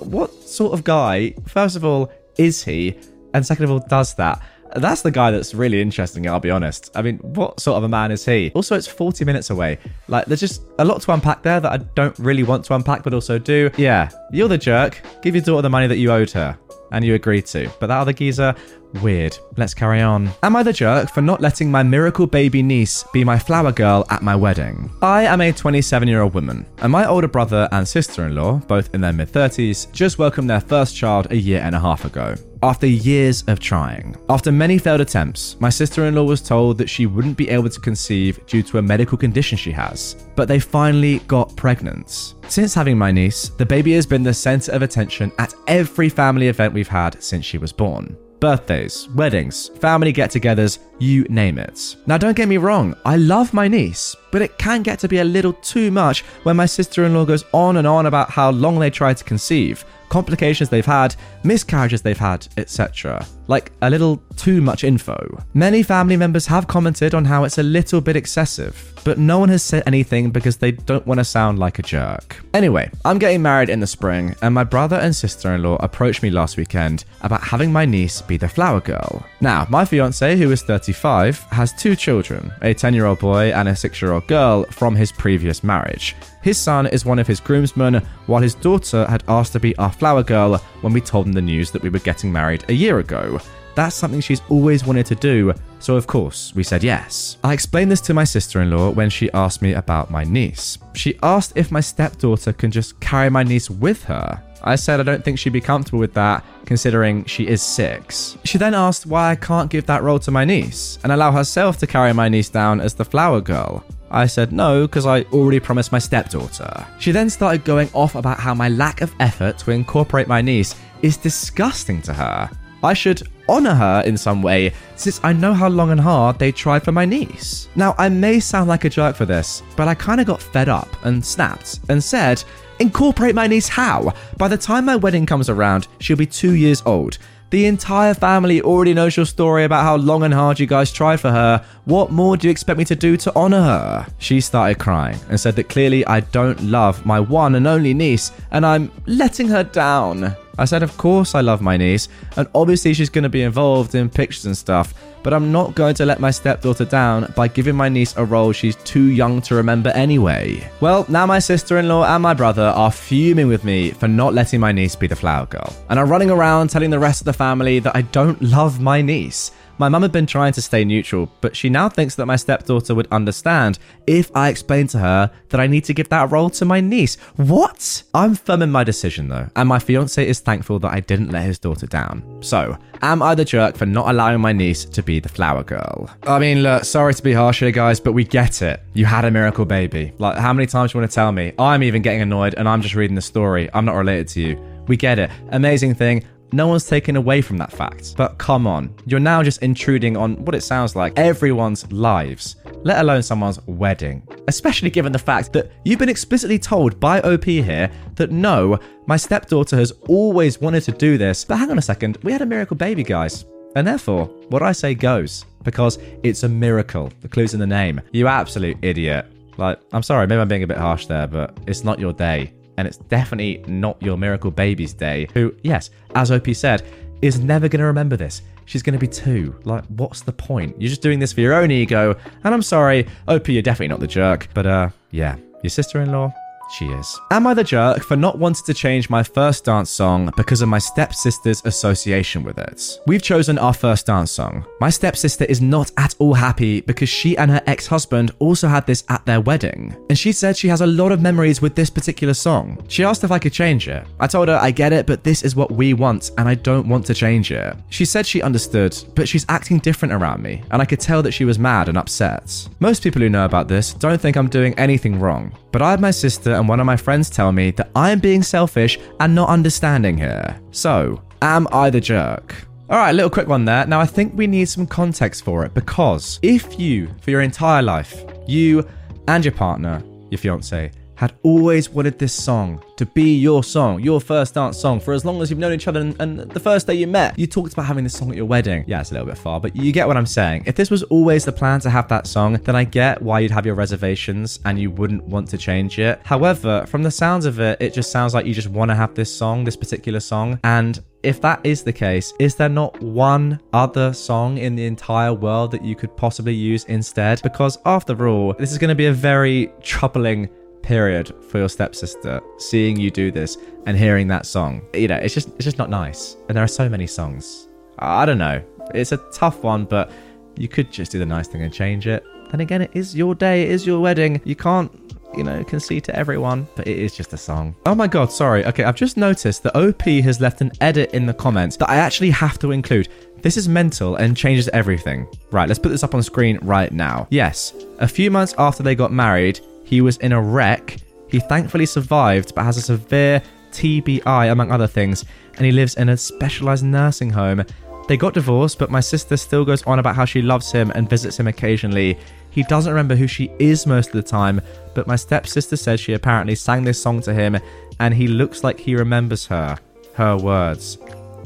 what 0.00 0.32
sort 0.32 0.72
of 0.72 0.84
guy, 0.84 1.34
first 1.46 1.76
of 1.76 1.84
all, 1.84 2.10
is 2.38 2.62
he? 2.64 2.96
And 3.34 3.44
second 3.44 3.64
of 3.64 3.70
all, 3.72 3.80
does 3.80 4.14
that? 4.14 4.40
That's 4.74 5.02
the 5.02 5.10
guy 5.10 5.30
that's 5.30 5.54
really 5.54 5.80
interesting, 5.80 6.28
I'll 6.28 6.40
be 6.40 6.50
honest. 6.50 6.90
I 6.94 7.02
mean, 7.02 7.18
what 7.18 7.60
sort 7.60 7.76
of 7.76 7.84
a 7.84 7.88
man 7.88 8.10
is 8.10 8.24
he? 8.24 8.50
Also, 8.54 8.76
it's 8.76 8.86
40 8.86 9.24
minutes 9.24 9.50
away. 9.50 9.78
Like, 10.08 10.26
there's 10.26 10.40
just 10.40 10.62
a 10.78 10.84
lot 10.84 11.00
to 11.02 11.12
unpack 11.12 11.42
there 11.42 11.60
that 11.60 11.72
I 11.72 11.78
don't 11.78 12.18
really 12.18 12.42
want 12.42 12.64
to 12.66 12.74
unpack, 12.74 13.02
but 13.02 13.14
also 13.14 13.38
do. 13.38 13.70
Yeah, 13.76 14.10
you're 14.32 14.48
the 14.48 14.58
jerk. 14.58 15.00
Give 15.22 15.34
your 15.34 15.44
daughter 15.44 15.62
the 15.62 15.70
money 15.70 15.86
that 15.86 15.98
you 15.98 16.10
owed 16.10 16.30
her 16.30 16.58
and 16.96 17.04
you 17.04 17.14
agreed 17.14 17.44
to. 17.46 17.70
But 17.78 17.88
that 17.88 17.98
other 17.98 18.14
geezer, 18.14 18.54
weird. 19.02 19.38
Let's 19.56 19.74
carry 19.74 20.00
on. 20.00 20.30
Am 20.42 20.56
I 20.56 20.62
the 20.62 20.72
jerk 20.72 21.10
for 21.10 21.20
not 21.20 21.42
letting 21.42 21.70
my 21.70 21.82
miracle 21.82 22.26
baby 22.26 22.62
niece 22.62 23.04
be 23.12 23.22
my 23.22 23.38
flower 23.38 23.70
girl 23.70 24.06
at 24.10 24.22
my 24.22 24.34
wedding? 24.34 24.90
I 25.02 25.24
am 25.24 25.42
a 25.42 25.52
27 25.52 26.08
year 26.08 26.22
old 26.22 26.32
woman, 26.34 26.64
and 26.78 26.90
my 26.90 27.06
older 27.06 27.28
brother 27.28 27.68
and 27.70 27.86
sister 27.86 28.26
in 28.26 28.34
law, 28.34 28.56
both 28.66 28.94
in 28.94 29.02
their 29.02 29.12
mid 29.12 29.28
30s, 29.28 29.92
just 29.92 30.18
welcomed 30.18 30.48
their 30.48 30.60
first 30.60 30.96
child 30.96 31.30
a 31.30 31.36
year 31.36 31.60
and 31.60 31.74
a 31.74 31.80
half 31.80 32.06
ago. 32.06 32.34
After 32.62 32.86
years 32.86 33.44
of 33.48 33.60
trying. 33.60 34.16
After 34.30 34.50
many 34.50 34.78
failed 34.78 35.02
attempts, 35.02 35.60
my 35.60 35.68
sister 35.68 36.06
in 36.06 36.14
law 36.14 36.24
was 36.24 36.40
told 36.40 36.78
that 36.78 36.88
she 36.88 37.04
wouldn't 37.04 37.36
be 37.36 37.50
able 37.50 37.68
to 37.68 37.80
conceive 37.80 38.44
due 38.46 38.62
to 38.62 38.78
a 38.78 38.82
medical 38.82 39.18
condition 39.18 39.58
she 39.58 39.72
has, 39.72 40.16
but 40.34 40.48
they 40.48 40.58
finally 40.58 41.18
got 41.28 41.54
pregnant. 41.54 42.34
Since 42.48 42.74
having 42.74 42.96
my 42.96 43.10
niece, 43.10 43.48
the 43.50 43.66
baby 43.66 43.92
has 43.94 44.06
been 44.06 44.22
the 44.22 44.32
center 44.32 44.72
of 44.72 44.82
attention 44.82 45.32
at 45.38 45.54
every 45.66 46.08
family 46.08 46.48
event 46.48 46.72
we've 46.72 46.88
had 46.88 47.22
since 47.22 47.44
she 47.44 47.58
was 47.58 47.72
born. 47.72 48.16
Birthdays, 48.40 49.08
weddings, 49.14 49.68
family 49.80 50.12
get 50.12 50.30
togethers, 50.30 50.78
you 50.98 51.24
name 51.24 51.58
it. 51.58 51.96
Now, 52.06 52.18
don't 52.18 52.36
get 52.36 52.48
me 52.48 52.58
wrong, 52.58 52.94
I 53.04 53.16
love 53.16 53.52
my 53.52 53.66
niece, 53.66 54.14
but 54.36 54.42
it 54.42 54.58
can 54.58 54.82
get 54.82 54.98
to 54.98 55.08
be 55.08 55.16
a 55.16 55.24
little 55.24 55.54
too 55.54 55.90
much 55.90 56.20
when 56.42 56.56
my 56.56 56.66
sister 56.66 57.04
in 57.04 57.14
law 57.14 57.24
goes 57.24 57.46
on 57.52 57.78
and 57.78 57.86
on 57.86 58.04
about 58.04 58.28
how 58.28 58.50
long 58.50 58.78
they 58.78 58.90
tried 58.90 59.16
to 59.16 59.24
conceive, 59.24 59.82
complications 60.10 60.68
they've 60.68 60.84
had, 60.84 61.16
miscarriages 61.42 62.02
they've 62.02 62.18
had, 62.18 62.46
etc. 62.58 63.24
Like 63.46 63.72
a 63.80 63.88
little 63.88 64.22
too 64.36 64.60
much 64.60 64.84
info. 64.84 65.42
Many 65.54 65.82
family 65.82 66.16
members 66.16 66.46
have 66.46 66.66
commented 66.66 67.14
on 67.14 67.24
how 67.24 67.44
it's 67.44 67.56
a 67.58 67.62
little 67.62 68.00
bit 68.00 68.16
excessive, 68.16 68.92
but 69.04 69.18
no 69.18 69.38
one 69.38 69.48
has 69.48 69.62
said 69.62 69.84
anything 69.86 70.30
because 70.30 70.56
they 70.56 70.72
don't 70.72 71.06
want 71.06 71.18
to 71.18 71.24
sound 71.24 71.58
like 71.58 71.78
a 71.78 71.82
jerk. 71.82 72.42
Anyway, 72.54 72.90
I'm 73.04 73.18
getting 73.18 73.40
married 73.42 73.68
in 73.68 73.80
the 73.80 73.86
spring, 73.86 74.34
and 74.42 74.52
my 74.52 74.64
brother 74.64 74.96
and 74.96 75.14
sister 75.14 75.54
in 75.54 75.62
law 75.62 75.76
approached 75.80 76.22
me 76.22 76.30
last 76.30 76.56
weekend 76.56 77.04
about 77.22 77.42
having 77.42 77.72
my 77.72 77.84
niece 77.84 78.20
be 78.20 78.36
the 78.36 78.48
flower 78.48 78.80
girl. 78.80 79.24
Now, 79.40 79.66
my 79.70 79.84
fiance, 79.84 80.36
who 80.36 80.50
is 80.50 80.62
35, 80.62 81.38
has 81.50 81.72
two 81.72 81.94
children 81.94 82.52
a 82.62 82.74
10 82.74 82.94
year 82.94 83.06
old 83.06 83.20
boy 83.20 83.52
and 83.52 83.68
a 83.68 83.76
6 83.76 84.02
year 84.02 84.12
old 84.12 84.25
girl 84.26 84.64
from 84.64 84.94
his 84.94 85.12
previous 85.12 85.64
marriage. 85.64 86.14
His 86.42 86.58
son 86.58 86.86
is 86.86 87.04
one 87.04 87.18
of 87.18 87.26
his 87.26 87.40
groomsmen, 87.40 87.94
while 88.26 88.42
his 88.42 88.54
daughter 88.54 89.06
had 89.06 89.24
asked 89.28 89.52
to 89.52 89.60
be 89.60 89.76
our 89.76 89.92
flower 89.92 90.22
girl 90.22 90.58
when 90.80 90.92
we 90.92 91.00
told 91.00 91.26
him 91.26 91.32
the 91.32 91.42
news 91.42 91.70
that 91.70 91.82
we 91.82 91.88
were 91.88 91.98
getting 91.98 92.32
married 92.32 92.64
a 92.68 92.74
year 92.74 92.98
ago. 92.98 93.40
That's 93.76 93.94
something 93.94 94.22
she's 94.22 94.40
always 94.48 94.86
wanted 94.86 95.04
to 95.06 95.14
do, 95.14 95.52
so 95.80 95.96
of 95.96 96.06
course 96.06 96.54
we 96.54 96.62
said 96.62 96.82
yes. 96.82 97.36
I 97.44 97.52
explained 97.52 97.90
this 97.90 98.00
to 98.02 98.14
my 98.14 98.24
sister 98.24 98.62
in 98.62 98.70
law 98.70 98.88
when 98.88 99.10
she 99.10 99.30
asked 99.32 99.60
me 99.60 99.74
about 99.74 100.10
my 100.10 100.24
niece. 100.24 100.78
She 100.94 101.18
asked 101.22 101.52
if 101.56 101.70
my 101.70 101.80
stepdaughter 101.80 102.54
can 102.54 102.70
just 102.70 102.98
carry 103.00 103.28
my 103.28 103.42
niece 103.42 103.68
with 103.68 104.02
her. 104.04 104.42
I 104.62 104.76
said 104.76 104.98
I 104.98 105.02
don't 105.02 105.22
think 105.22 105.38
she'd 105.38 105.52
be 105.52 105.60
comfortable 105.60 105.98
with 105.98 106.14
that, 106.14 106.42
considering 106.64 107.24
she 107.26 107.46
is 107.46 107.62
six. 107.62 108.38
She 108.44 108.56
then 108.56 108.72
asked 108.72 109.04
why 109.04 109.30
I 109.30 109.36
can't 109.36 109.70
give 109.70 109.84
that 109.86 110.02
role 110.02 110.18
to 110.20 110.30
my 110.30 110.46
niece 110.46 110.98
and 111.04 111.12
allow 111.12 111.30
herself 111.30 111.76
to 111.78 111.86
carry 111.86 112.14
my 112.14 112.30
niece 112.30 112.48
down 112.48 112.80
as 112.80 112.94
the 112.94 113.04
flower 113.04 113.42
girl. 113.42 113.84
I 114.10 114.26
said 114.26 114.52
no 114.52 114.86
because 114.86 115.06
I 115.06 115.22
already 115.32 115.60
promised 115.60 115.92
my 115.92 115.98
stepdaughter. 115.98 116.86
She 116.98 117.12
then 117.12 117.28
started 117.30 117.64
going 117.64 117.90
off 117.92 118.14
about 118.14 118.38
how 118.38 118.54
my 118.54 118.68
lack 118.68 119.00
of 119.00 119.14
effort 119.20 119.58
to 119.58 119.70
incorporate 119.70 120.28
my 120.28 120.40
niece 120.40 120.74
is 121.02 121.16
disgusting 121.16 122.00
to 122.02 122.12
her. 122.12 122.50
I 122.82 122.94
should 122.94 123.22
honour 123.48 123.74
her 123.74 124.02
in 124.06 124.16
some 124.16 124.42
way, 124.42 124.72
since 124.96 125.20
I 125.22 125.32
know 125.32 125.54
how 125.54 125.68
long 125.68 125.90
and 125.90 126.00
hard 126.00 126.38
they 126.38 126.52
tried 126.52 126.82
for 126.82 126.92
my 126.92 127.04
niece. 127.04 127.68
Now, 127.74 127.94
I 127.98 128.08
may 128.08 128.38
sound 128.38 128.68
like 128.68 128.84
a 128.84 128.90
jerk 128.90 129.16
for 129.16 129.24
this, 129.24 129.62
but 129.76 129.88
I 129.88 129.94
kinda 129.94 130.24
got 130.24 130.42
fed 130.42 130.68
up 130.68 130.88
and 131.04 131.24
snapped 131.24 131.80
and 131.88 132.02
said, 132.02 132.42
Incorporate 132.78 133.34
my 133.34 133.46
niece 133.46 133.68
how? 133.68 134.12
By 134.36 134.48
the 134.48 134.58
time 134.58 134.84
my 134.84 134.96
wedding 134.96 135.24
comes 135.24 135.48
around, 135.48 135.88
she'll 135.98 136.16
be 136.16 136.26
two 136.26 136.52
years 136.52 136.82
old. 136.84 137.18
The 137.50 137.66
entire 137.66 138.12
family 138.12 138.60
already 138.60 138.92
knows 138.92 139.16
your 139.16 139.24
story 139.24 139.62
about 139.62 139.84
how 139.84 139.96
long 139.96 140.24
and 140.24 140.34
hard 140.34 140.58
you 140.58 140.66
guys 140.66 140.90
tried 140.90 141.20
for 141.20 141.30
her. 141.30 141.64
What 141.84 142.10
more 142.10 142.36
do 142.36 142.48
you 142.48 142.50
expect 142.50 142.76
me 142.76 142.84
to 142.86 142.96
do 142.96 143.16
to 143.18 143.34
honour 143.36 143.62
her? 143.62 144.06
She 144.18 144.40
started 144.40 144.80
crying 144.80 145.20
and 145.28 145.38
said 145.38 145.54
that 145.54 145.68
clearly 145.68 146.04
I 146.06 146.20
don't 146.20 146.60
love 146.62 147.06
my 147.06 147.20
one 147.20 147.54
and 147.54 147.68
only 147.68 147.94
niece 147.94 148.32
and 148.50 148.66
I'm 148.66 148.90
letting 149.06 149.46
her 149.48 149.62
down. 149.62 150.34
I 150.58 150.64
said, 150.64 150.82
Of 150.82 150.96
course, 150.96 151.34
I 151.34 151.40
love 151.40 151.60
my 151.60 151.76
niece, 151.76 152.08
and 152.36 152.48
obviously 152.54 152.94
she's 152.94 153.10
going 153.10 153.24
to 153.24 153.28
be 153.28 153.42
involved 153.42 153.94
in 153.94 154.08
pictures 154.08 154.46
and 154.46 154.56
stuff, 154.56 154.94
but 155.22 155.34
I'm 155.34 155.52
not 155.52 155.74
going 155.74 155.94
to 155.96 156.06
let 156.06 156.20
my 156.20 156.30
stepdaughter 156.30 156.84
down 156.84 157.32
by 157.36 157.48
giving 157.48 157.74
my 157.74 157.88
niece 157.88 158.16
a 158.16 158.24
role 158.24 158.52
she's 158.52 158.76
too 158.76 159.06
young 159.06 159.40
to 159.42 159.54
remember 159.54 159.90
anyway. 159.90 160.70
Well, 160.80 161.04
now 161.08 161.26
my 161.26 161.38
sister 161.38 161.78
in 161.78 161.88
law 161.88 162.04
and 162.04 162.22
my 162.22 162.34
brother 162.34 162.62
are 162.62 162.92
fuming 162.92 163.48
with 163.48 163.64
me 163.64 163.90
for 163.90 164.08
not 164.08 164.34
letting 164.34 164.60
my 164.60 164.72
niece 164.72 164.96
be 164.96 165.06
the 165.06 165.16
flower 165.16 165.46
girl, 165.46 165.74
and 165.90 165.98
are 165.98 166.06
running 166.06 166.30
around 166.30 166.70
telling 166.70 166.90
the 166.90 166.98
rest 166.98 167.20
of 167.20 167.26
the 167.26 167.32
family 167.32 167.78
that 167.80 167.96
I 167.96 168.02
don't 168.02 168.40
love 168.40 168.80
my 168.80 169.02
niece. 169.02 169.50
My 169.78 169.90
mum 169.90 170.02
had 170.02 170.12
been 170.12 170.26
trying 170.26 170.54
to 170.54 170.62
stay 170.62 170.84
neutral, 170.84 171.30
but 171.42 171.54
she 171.54 171.68
now 171.68 171.88
thinks 171.90 172.14
that 172.14 172.24
my 172.26 172.36
stepdaughter 172.36 172.94
would 172.94 173.08
understand 173.12 173.78
if 174.06 174.34
I 174.34 174.48
explained 174.48 174.88
to 174.90 174.98
her 174.98 175.30
that 175.50 175.60
I 175.60 175.66
need 175.66 175.84
to 175.84 175.94
give 175.94 176.08
that 176.08 176.30
role 176.30 176.48
to 176.50 176.64
my 176.64 176.80
niece. 176.80 177.16
What? 177.36 178.02
I'm 178.14 178.34
firm 178.34 178.62
in 178.62 178.70
my 178.70 178.84
decision 178.84 179.28
though, 179.28 179.48
and 179.54 179.68
my 179.68 179.78
fiance 179.78 180.26
is 180.26 180.40
thankful 180.40 180.78
that 180.78 180.92
I 180.92 181.00
didn't 181.00 181.30
let 181.30 181.44
his 181.44 181.58
daughter 181.58 181.86
down. 181.86 182.24
So, 182.40 182.78
am 183.02 183.22
I 183.22 183.34
the 183.34 183.44
jerk 183.44 183.76
for 183.76 183.84
not 183.84 184.08
allowing 184.08 184.40
my 184.40 184.52
niece 184.52 184.86
to 184.86 185.02
be 185.02 185.20
the 185.20 185.28
flower 185.28 185.62
girl? 185.62 186.08
I 186.22 186.38
mean, 186.38 186.62
look, 186.62 186.84
sorry 186.84 187.12
to 187.12 187.22
be 187.22 187.34
harsh 187.34 187.60
here, 187.60 187.70
guys, 187.70 188.00
but 188.00 188.12
we 188.12 188.24
get 188.24 188.62
it. 188.62 188.80
You 188.94 189.04
had 189.04 189.26
a 189.26 189.30
miracle 189.30 189.66
baby. 189.66 190.14
Like, 190.18 190.38
how 190.38 190.54
many 190.54 190.66
times 190.66 190.92
do 190.92 190.98
you 190.98 191.02
want 191.02 191.10
to 191.10 191.14
tell 191.14 191.32
me? 191.32 191.52
I'm 191.58 191.82
even 191.82 192.00
getting 192.00 192.22
annoyed 192.22 192.54
and 192.54 192.66
I'm 192.66 192.80
just 192.80 192.94
reading 192.94 193.14
the 193.14 193.22
story. 193.22 193.68
I'm 193.74 193.84
not 193.84 193.94
related 193.94 194.28
to 194.28 194.40
you. 194.40 194.58
We 194.86 194.96
get 194.96 195.18
it. 195.18 195.30
Amazing 195.50 195.96
thing. 195.96 196.24
No 196.52 196.68
one's 196.68 196.86
taken 196.86 197.16
away 197.16 197.42
from 197.42 197.56
that 197.58 197.72
fact. 197.72 198.14
But 198.16 198.38
come 198.38 198.66
on, 198.66 198.94
you're 199.04 199.20
now 199.20 199.42
just 199.42 199.62
intruding 199.62 200.16
on 200.16 200.44
what 200.44 200.54
it 200.54 200.62
sounds 200.62 200.94
like 200.94 201.18
everyone's 201.18 201.90
lives. 201.92 202.56
let 202.82 203.00
alone 203.00 203.22
someone's 203.22 203.60
wedding. 203.66 204.22
Especially 204.46 204.90
given 204.90 205.10
the 205.12 205.18
fact 205.18 205.52
that 205.52 205.72
you've 205.84 205.98
been 205.98 206.08
explicitly 206.08 206.58
told 206.58 207.00
by 207.00 207.20
OP 207.22 207.44
here 207.44 207.90
that 208.14 208.30
no, 208.30 208.78
my 209.06 209.16
stepdaughter 209.16 209.76
has 209.76 209.92
always 210.08 210.60
wanted 210.60 210.82
to 210.84 210.92
do 210.92 211.18
this. 211.18 211.44
But 211.44 211.56
hang 211.56 211.70
on 211.70 211.78
a 211.78 211.82
second, 211.82 212.18
we 212.22 212.30
had 212.30 212.42
a 212.42 212.46
miracle 212.46 212.76
baby, 212.76 213.02
guys. 213.02 213.44
And 213.74 213.86
therefore, 213.86 214.26
what 214.48 214.62
I 214.62 214.72
say 214.72 214.94
goes, 214.94 215.44
because 215.64 215.98
it's 216.22 216.44
a 216.44 216.48
miracle. 216.48 217.10
The 217.22 217.28
clue's 217.28 217.54
in 217.54 217.60
the 217.60 217.66
name. 217.66 218.00
You 218.12 218.28
absolute 218.28 218.76
idiot. 218.82 219.26
Like, 219.58 219.80
I'm 219.92 220.02
sorry, 220.02 220.26
maybe 220.26 220.40
I'm 220.40 220.48
being 220.48 220.62
a 220.62 220.66
bit 220.66 220.78
harsh 220.78 221.06
there, 221.06 221.26
but 221.26 221.58
it's 221.66 221.82
not 221.82 221.98
your 221.98 222.12
day. 222.12 222.52
And 222.76 222.86
it's 222.86 222.98
definitely 222.98 223.64
not 223.66 224.00
your 224.02 224.16
miracle 224.16 224.50
baby's 224.50 224.92
day, 224.92 225.28
who, 225.34 225.54
yes, 225.62 225.90
as 226.14 226.30
OP 226.30 226.48
said, 226.54 226.82
is 227.22 227.38
never 227.38 227.68
going 227.68 227.80
to 227.80 227.86
remember 227.86 228.16
this. 228.16 228.42
She's 228.66 228.82
going 228.82 228.94
to 228.94 228.98
be 228.98 229.06
two. 229.06 229.54
Like, 229.64 229.84
what's 229.86 230.22
the 230.22 230.32
point? 230.32 230.80
You're 230.80 230.90
just 230.90 231.02
doing 231.02 231.18
this 231.18 231.32
for 231.32 231.40
your 231.40 231.54
own 231.54 231.70
ego. 231.70 232.16
And 232.44 232.52
I'm 232.52 232.62
sorry, 232.62 233.06
OP, 233.28 233.48
you're 233.48 233.62
definitely 233.62 233.88
not 233.88 234.00
the 234.00 234.06
jerk. 234.06 234.48
But, 234.54 234.66
uh, 234.66 234.90
yeah, 235.12 235.36
your 235.62 235.70
sister 235.70 236.00
in 236.02 236.10
law, 236.10 236.32
she 236.70 236.86
is. 236.86 237.20
Am 237.30 237.46
I 237.46 237.54
the 237.54 237.64
jerk 237.64 238.02
for 238.02 238.16
not 238.16 238.38
wanting 238.38 238.64
to 238.66 238.74
change 238.74 239.08
my 239.08 239.22
first 239.22 239.64
dance 239.64 239.90
song 239.90 240.30
because 240.36 240.62
of 240.62 240.68
my 240.68 240.78
stepsister's 240.78 241.64
association 241.64 242.42
with 242.42 242.58
it? 242.58 243.00
We've 243.06 243.22
chosen 243.22 243.58
our 243.58 243.74
first 243.74 244.06
dance 244.06 244.30
song. 244.30 244.64
My 244.80 244.90
stepsister 244.90 245.44
is 245.44 245.60
not 245.60 245.92
at 245.96 246.14
all 246.18 246.34
happy 246.34 246.80
because 246.80 247.08
she 247.08 247.36
and 247.38 247.50
her 247.50 247.62
ex 247.66 247.86
husband 247.86 248.32
also 248.38 248.68
had 248.68 248.86
this 248.86 249.04
at 249.08 249.24
their 249.26 249.40
wedding. 249.40 249.96
And 250.08 250.18
she 250.18 250.32
said 250.32 250.56
she 250.56 250.68
has 250.68 250.80
a 250.80 250.86
lot 250.86 251.12
of 251.12 251.20
memories 251.20 251.62
with 251.62 251.74
this 251.74 251.90
particular 251.90 252.34
song. 252.34 252.84
She 252.88 253.04
asked 253.04 253.24
if 253.24 253.30
I 253.30 253.38
could 253.38 253.52
change 253.52 253.88
it. 253.88 254.06
I 254.20 254.26
told 254.26 254.48
her 254.48 254.58
I 254.60 254.70
get 254.70 254.92
it, 254.92 255.06
but 255.06 255.24
this 255.24 255.42
is 255.42 255.56
what 255.56 255.72
we 255.72 255.94
want 255.94 256.30
and 256.38 256.48
I 256.48 256.54
don't 256.54 256.88
want 256.88 257.06
to 257.06 257.14
change 257.14 257.52
it. 257.52 257.76
She 257.90 258.04
said 258.04 258.26
she 258.26 258.42
understood, 258.42 258.96
but 259.14 259.28
she's 259.28 259.46
acting 259.48 259.78
different 259.78 260.14
around 260.14 260.42
me, 260.42 260.62
and 260.70 260.82
I 260.82 260.84
could 260.84 261.00
tell 261.00 261.22
that 261.22 261.32
she 261.32 261.44
was 261.44 261.58
mad 261.58 261.88
and 261.88 261.98
upset. 261.98 262.68
Most 262.80 263.02
people 263.02 263.22
who 263.22 263.28
know 263.28 263.44
about 263.44 263.68
this 263.68 263.94
don't 263.94 264.20
think 264.20 264.36
I'm 264.36 264.48
doing 264.48 264.74
anything 264.78 265.18
wrong, 265.18 265.52
but 265.72 265.82
I 265.82 265.90
had 265.90 266.00
my 266.00 266.10
sister 266.10 266.55
and 266.56 266.68
one 266.68 266.80
of 266.80 266.86
my 266.86 266.96
friends 266.96 267.30
tell 267.30 267.52
me 267.52 267.70
that 267.72 267.90
I 267.94 268.10
am 268.10 268.18
being 268.18 268.42
selfish 268.42 268.98
and 269.20 269.34
not 269.34 269.48
understanding 269.48 270.16
here. 270.18 270.58
So, 270.70 271.22
am 271.42 271.68
I 271.72 271.90
the 271.90 272.00
jerk? 272.00 272.54
All 272.88 272.98
right, 272.98 273.12
little 273.12 273.30
quick 273.30 273.48
one 273.48 273.64
there. 273.64 273.86
Now, 273.86 274.00
I 274.00 274.06
think 274.06 274.34
we 274.34 274.46
need 274.46 274.68
some 274.68 274.86
context 274.86 275.44
for 275.44 275.64
it 275.64 275.74
because 275.74 276.38
if 276.42 276.78
you, 276.78 277.08
for 277.20 277.30
your 277.30 277.40
entire 277.40 277.82
life, 277.82 278.24
you 278.46 278.86
and 279.28 279.44
your 279.44 279.52
partner, 279.52 280.02
your 280.30 280.38
fiance, 280.38 280.92
had 281.16 281.34
always 281.42 281.90
wanted 281.90 282.18
this 282.18 282.32
song 282.32 282.82
to 282.96 283.06
be 283.06 283.36
your 283.36 283.64
song, 283.64 284.00
your 284.00 284.20
first 284.20 284.54
dance 284.54 284.78
song 284.78 285.00
for 285.00 285.12
as 285.12 285.24
long 285.24 285.42
as 285.42 285.50
you've 285.50 285.58
known 285.58 285.72
each 285.72 285.88
other 285.88 286.00
and, 286.00 286.18
and, 286.20 286.40
the 286.50 286.60
first 286.60 286.86
day 286.86 286.94
you 286.94 287.06
met. 287.06 287.38
You 287.38 287.46
talked 287.46 287.72
about 287.72 287.86
having 287.86 288.04
this 288.04 288.14
song 288.14 288.30
at 288.30 288.36
your 288.36 288.46
wedding. 288.46 288.84
Yeah, 288.86 289.00
it's 289.00 289.10
a 289.10 289.14
little 289.14 289.26
bit 289.26 289.38
far, 289.38 289.60
but 289.60 289.74
you 289.74 289.92
get 289.92 290.06
what 290.06 290.16
I'm 290.16 290.26
saying. 290.26 290.64
If 290.66 290.76
this 290.76 290.90
was 290.90 291.02
always 291.04 291.44
the 291.44 291.52
plan 291.52 291.80
to 291.80 291.90
have 291.90 292.08
that 292.08 292.26
song, 292.26 292.54
then 292.54 292.76
I 292.76 292.84
get 292.84 293.20
why 293.20 293.40
you'd 293.40 293.50
have 293.50 293.66
your 293.66 293.74
reservations 293.74 294.60
and 294.64 294.78
you 294.78 294.90
wouldn't 294.90 295.24
want 295.24 295.48
to 295.48 295.58
change 295.58 295.98
it. 295.98 296.20
However, 296.24 296.86
from 296.86 297.02
the 297.02 297.10
sounds 297.10 297.46
of 297.46 297.58
it, 297.60 297.80
it 297.80 297.92
just 297.92 298.10
sounds 298.10 298.34
like 298.34 298.46
you 298.46 298.54
just 298.54 298.68
want 298.68 298.90
to 298.90 298.94
have 298.94 299.14
this 299.14 299.34
song, 299.34 299.64
this 299.64 299.76
particular 299.76 300.20
song, 300.20 300.58
and 300.64 301.00
if 301.22 301.40
that 301.40 301.60
is 301.64 301.82
the 301.82 301.92
case, 301.92 302.32
is 302.38 302.54
there 302.54 302.68
not 302.68 303.02
one 303.02 303.58
other 303.72 304.12
song 304.12 304.58
in 304.58 304.76
the 304.76 304.86
entire 304.86 305.34
world 305.34 305.72
that 305.72 305.84
you 305.84 305.96
could 305.96 306.16
possibly 306.16 306.54
use 306.54 306.84
instead? 306.84 307.42
Because 307.42 307.78
after 307.84 308.28
all, 308.28 308.52
this 308.52 308.70
is 308.70 308.78
going 308.78 308.90
to 308.90 308.94
be 308.94 309.06
a 309.06 309.12
very 309.12 309.72
troubling 309.82 310.48
period 310.86 311.34
for 311.48 311.58
your 311.58 311.68
stepsister 311.68 312.40
seeing 312.58 312.96
you 312.96 313.10
do 313.10 313.32
this 313.32 313.58
and 313.86 313.96
hearing 313.96 314.28
that 314.28 314.46
song 314.46 314.80
you 314.94 315.08
know 315.08 315.16
it's 315.16 315.34
just 315.34 315.48
it's 315.56 315.64
just 315.64 315.78
not 315.78 315.90
nice 315.90 316.36
and 316.48 316.56
there 316.56 316.62
are 316.62 316.68
so 316.68 316.88
many 316.88 317.08
songs 317.08 317.66
i 317.98 318.24
don't 318.24 318.38
know 318.38 318.62
it's 318.94 319.10
a 319.10 319.16
tough 319.32 319.64
one 319.64 319.84
but 319.84 320.12
you 320.56 320.68
could 320.68 320.92
just 320.92 321.10
do 321.10 321.18
the 321.18 321.26
nice 321.26 321.48
thing 321.48 321.62
and 321.62 321.72
change 321.72 322.06
it 322.06 322.24
then 322.52 322.60
again 322.60 322.80
it 322.82 322.90
is 322.94 323.16
your 323.16 323.34
day 323.34 323.64
it 323.64 323.70
is 323.70 323.84
your 323.84 323.98
wedding 323.98 324.40
you 324.44 324.54
can't 324.54 324.92
you 325.36 325.44
know, 325.44 325.62
concede 325.64 326.04
to 326.04 326.16
everyone, 326.16 326.66
but 326.76 326.86
it 326.86 326.98
is 326.98 327.14
just 327.14 327.32
a 327.32 327.36
song. 327.36 327.76
Oh 327.84 327.94
my 327.94 328.06
god, 328.06 328.32
sorry. 328.32 328.64
Okay, 328.64 328.84
I've 328.84 328.96
just 328.96 329.16
noticed 329.16 329.62
that 329.64 329.76
OP 329.76 330.02
has 330.02 330.40
left 330.40 330.60
an 330.60 330.72
edit 330.80 331.12
in 331.12 331.26
the 331.26 331.34
comments 331.34 331.76
that 331.76 331.90
I 331.90 331.96
actually 331.96 332.30
have 332.30 332.58
to 332.60 332.70
include. 332.72 333.08
This 333.42 333.56
is 333.56 333.68
mental 333.68 334.16
and 334.16 334.36
changes 334.36 334.68
everything. 334.68 335.28
Right, 335.50 335.68
let's 335.68 335.78
put 335.78 335.90
this 335.90 336.02
up 336.02 336.14
on 336.14 336.22
screen 336.22 336.58
right 336.62 336.90
now. 336.90 337.26
Yes, 337.30 337.74
a 337.98 338.08
few 338.08 338.30
months 338.30 338.54
after 338.56 338.82
they 338.82 338.94
got 338.94 339.12
married, 339.12 339.60
he 339.86 340.00
was 340.00 340.16
in 340.18 340.32
a 340.32 340.42
wreck. 340.42 340.98
He 341.28 341.40
thankfully 341.40 341.86
survived, 341.86 342.54
but 342.54 342.64
has 342.64 342.76
a 342.76 342.82
severe 342.82 343.40
TBI, 343.70 344.50
among 344.50 344.70
other 344.70 344.86
things, 344.86 345.24
and 345.56 345.64
he 345.64 345.72
lives 345.72 345.96
in 345.96 346.08
a 346.08 346.16
specialized 346.16 346.84
nursing 346.84 347.30
home. 347.30 347.64
They 348.08 348.16
got 348.16 348.34
divorced, 348.34 348.78
but 348.78 348.90
my 348.90 349.00
sister 349.00 349.36
still 349.36 349.64
goes 349.64 349.82
on 349.84 349.98
about 349.98 350.16
how 350.16 350.24
she 350.24 350.42
loves 350.42 350.70
him 350.70 350.90
and 350.94 351.08
visits 351.08 351.38
him 351.38 351.46
occasionally. 351.46 352.18
He 352.50 352.62
doesn't 352.64 352.92
remember 352.92 353.16
who 353.16 353.26
she 353.26 353.50
is 353.58 353.86
most 353.86 354.08
of 354.08 354.14
the 354.14 354.22
time, 354.22 354.60
but 354.94 355.06
my 355.06 355.16
stepsister 355.16 355.76
says 355.76 356.00
she 356.00 356.14
apparently 356.14 356.54
sang 356.54 356.84
this 356.84 357.00
song 357.00 357.20
to 357.22 357.34
him, 357.34 357.56
and 358.00 358.14
he 358.14 358.28
looks 358.28 358.64
like 358.64 358.78
he 358.78 358.96
remembers 358.96 359.46
her. 359.46 359.78
Her 360.14 360.36
words. 360.36 360.98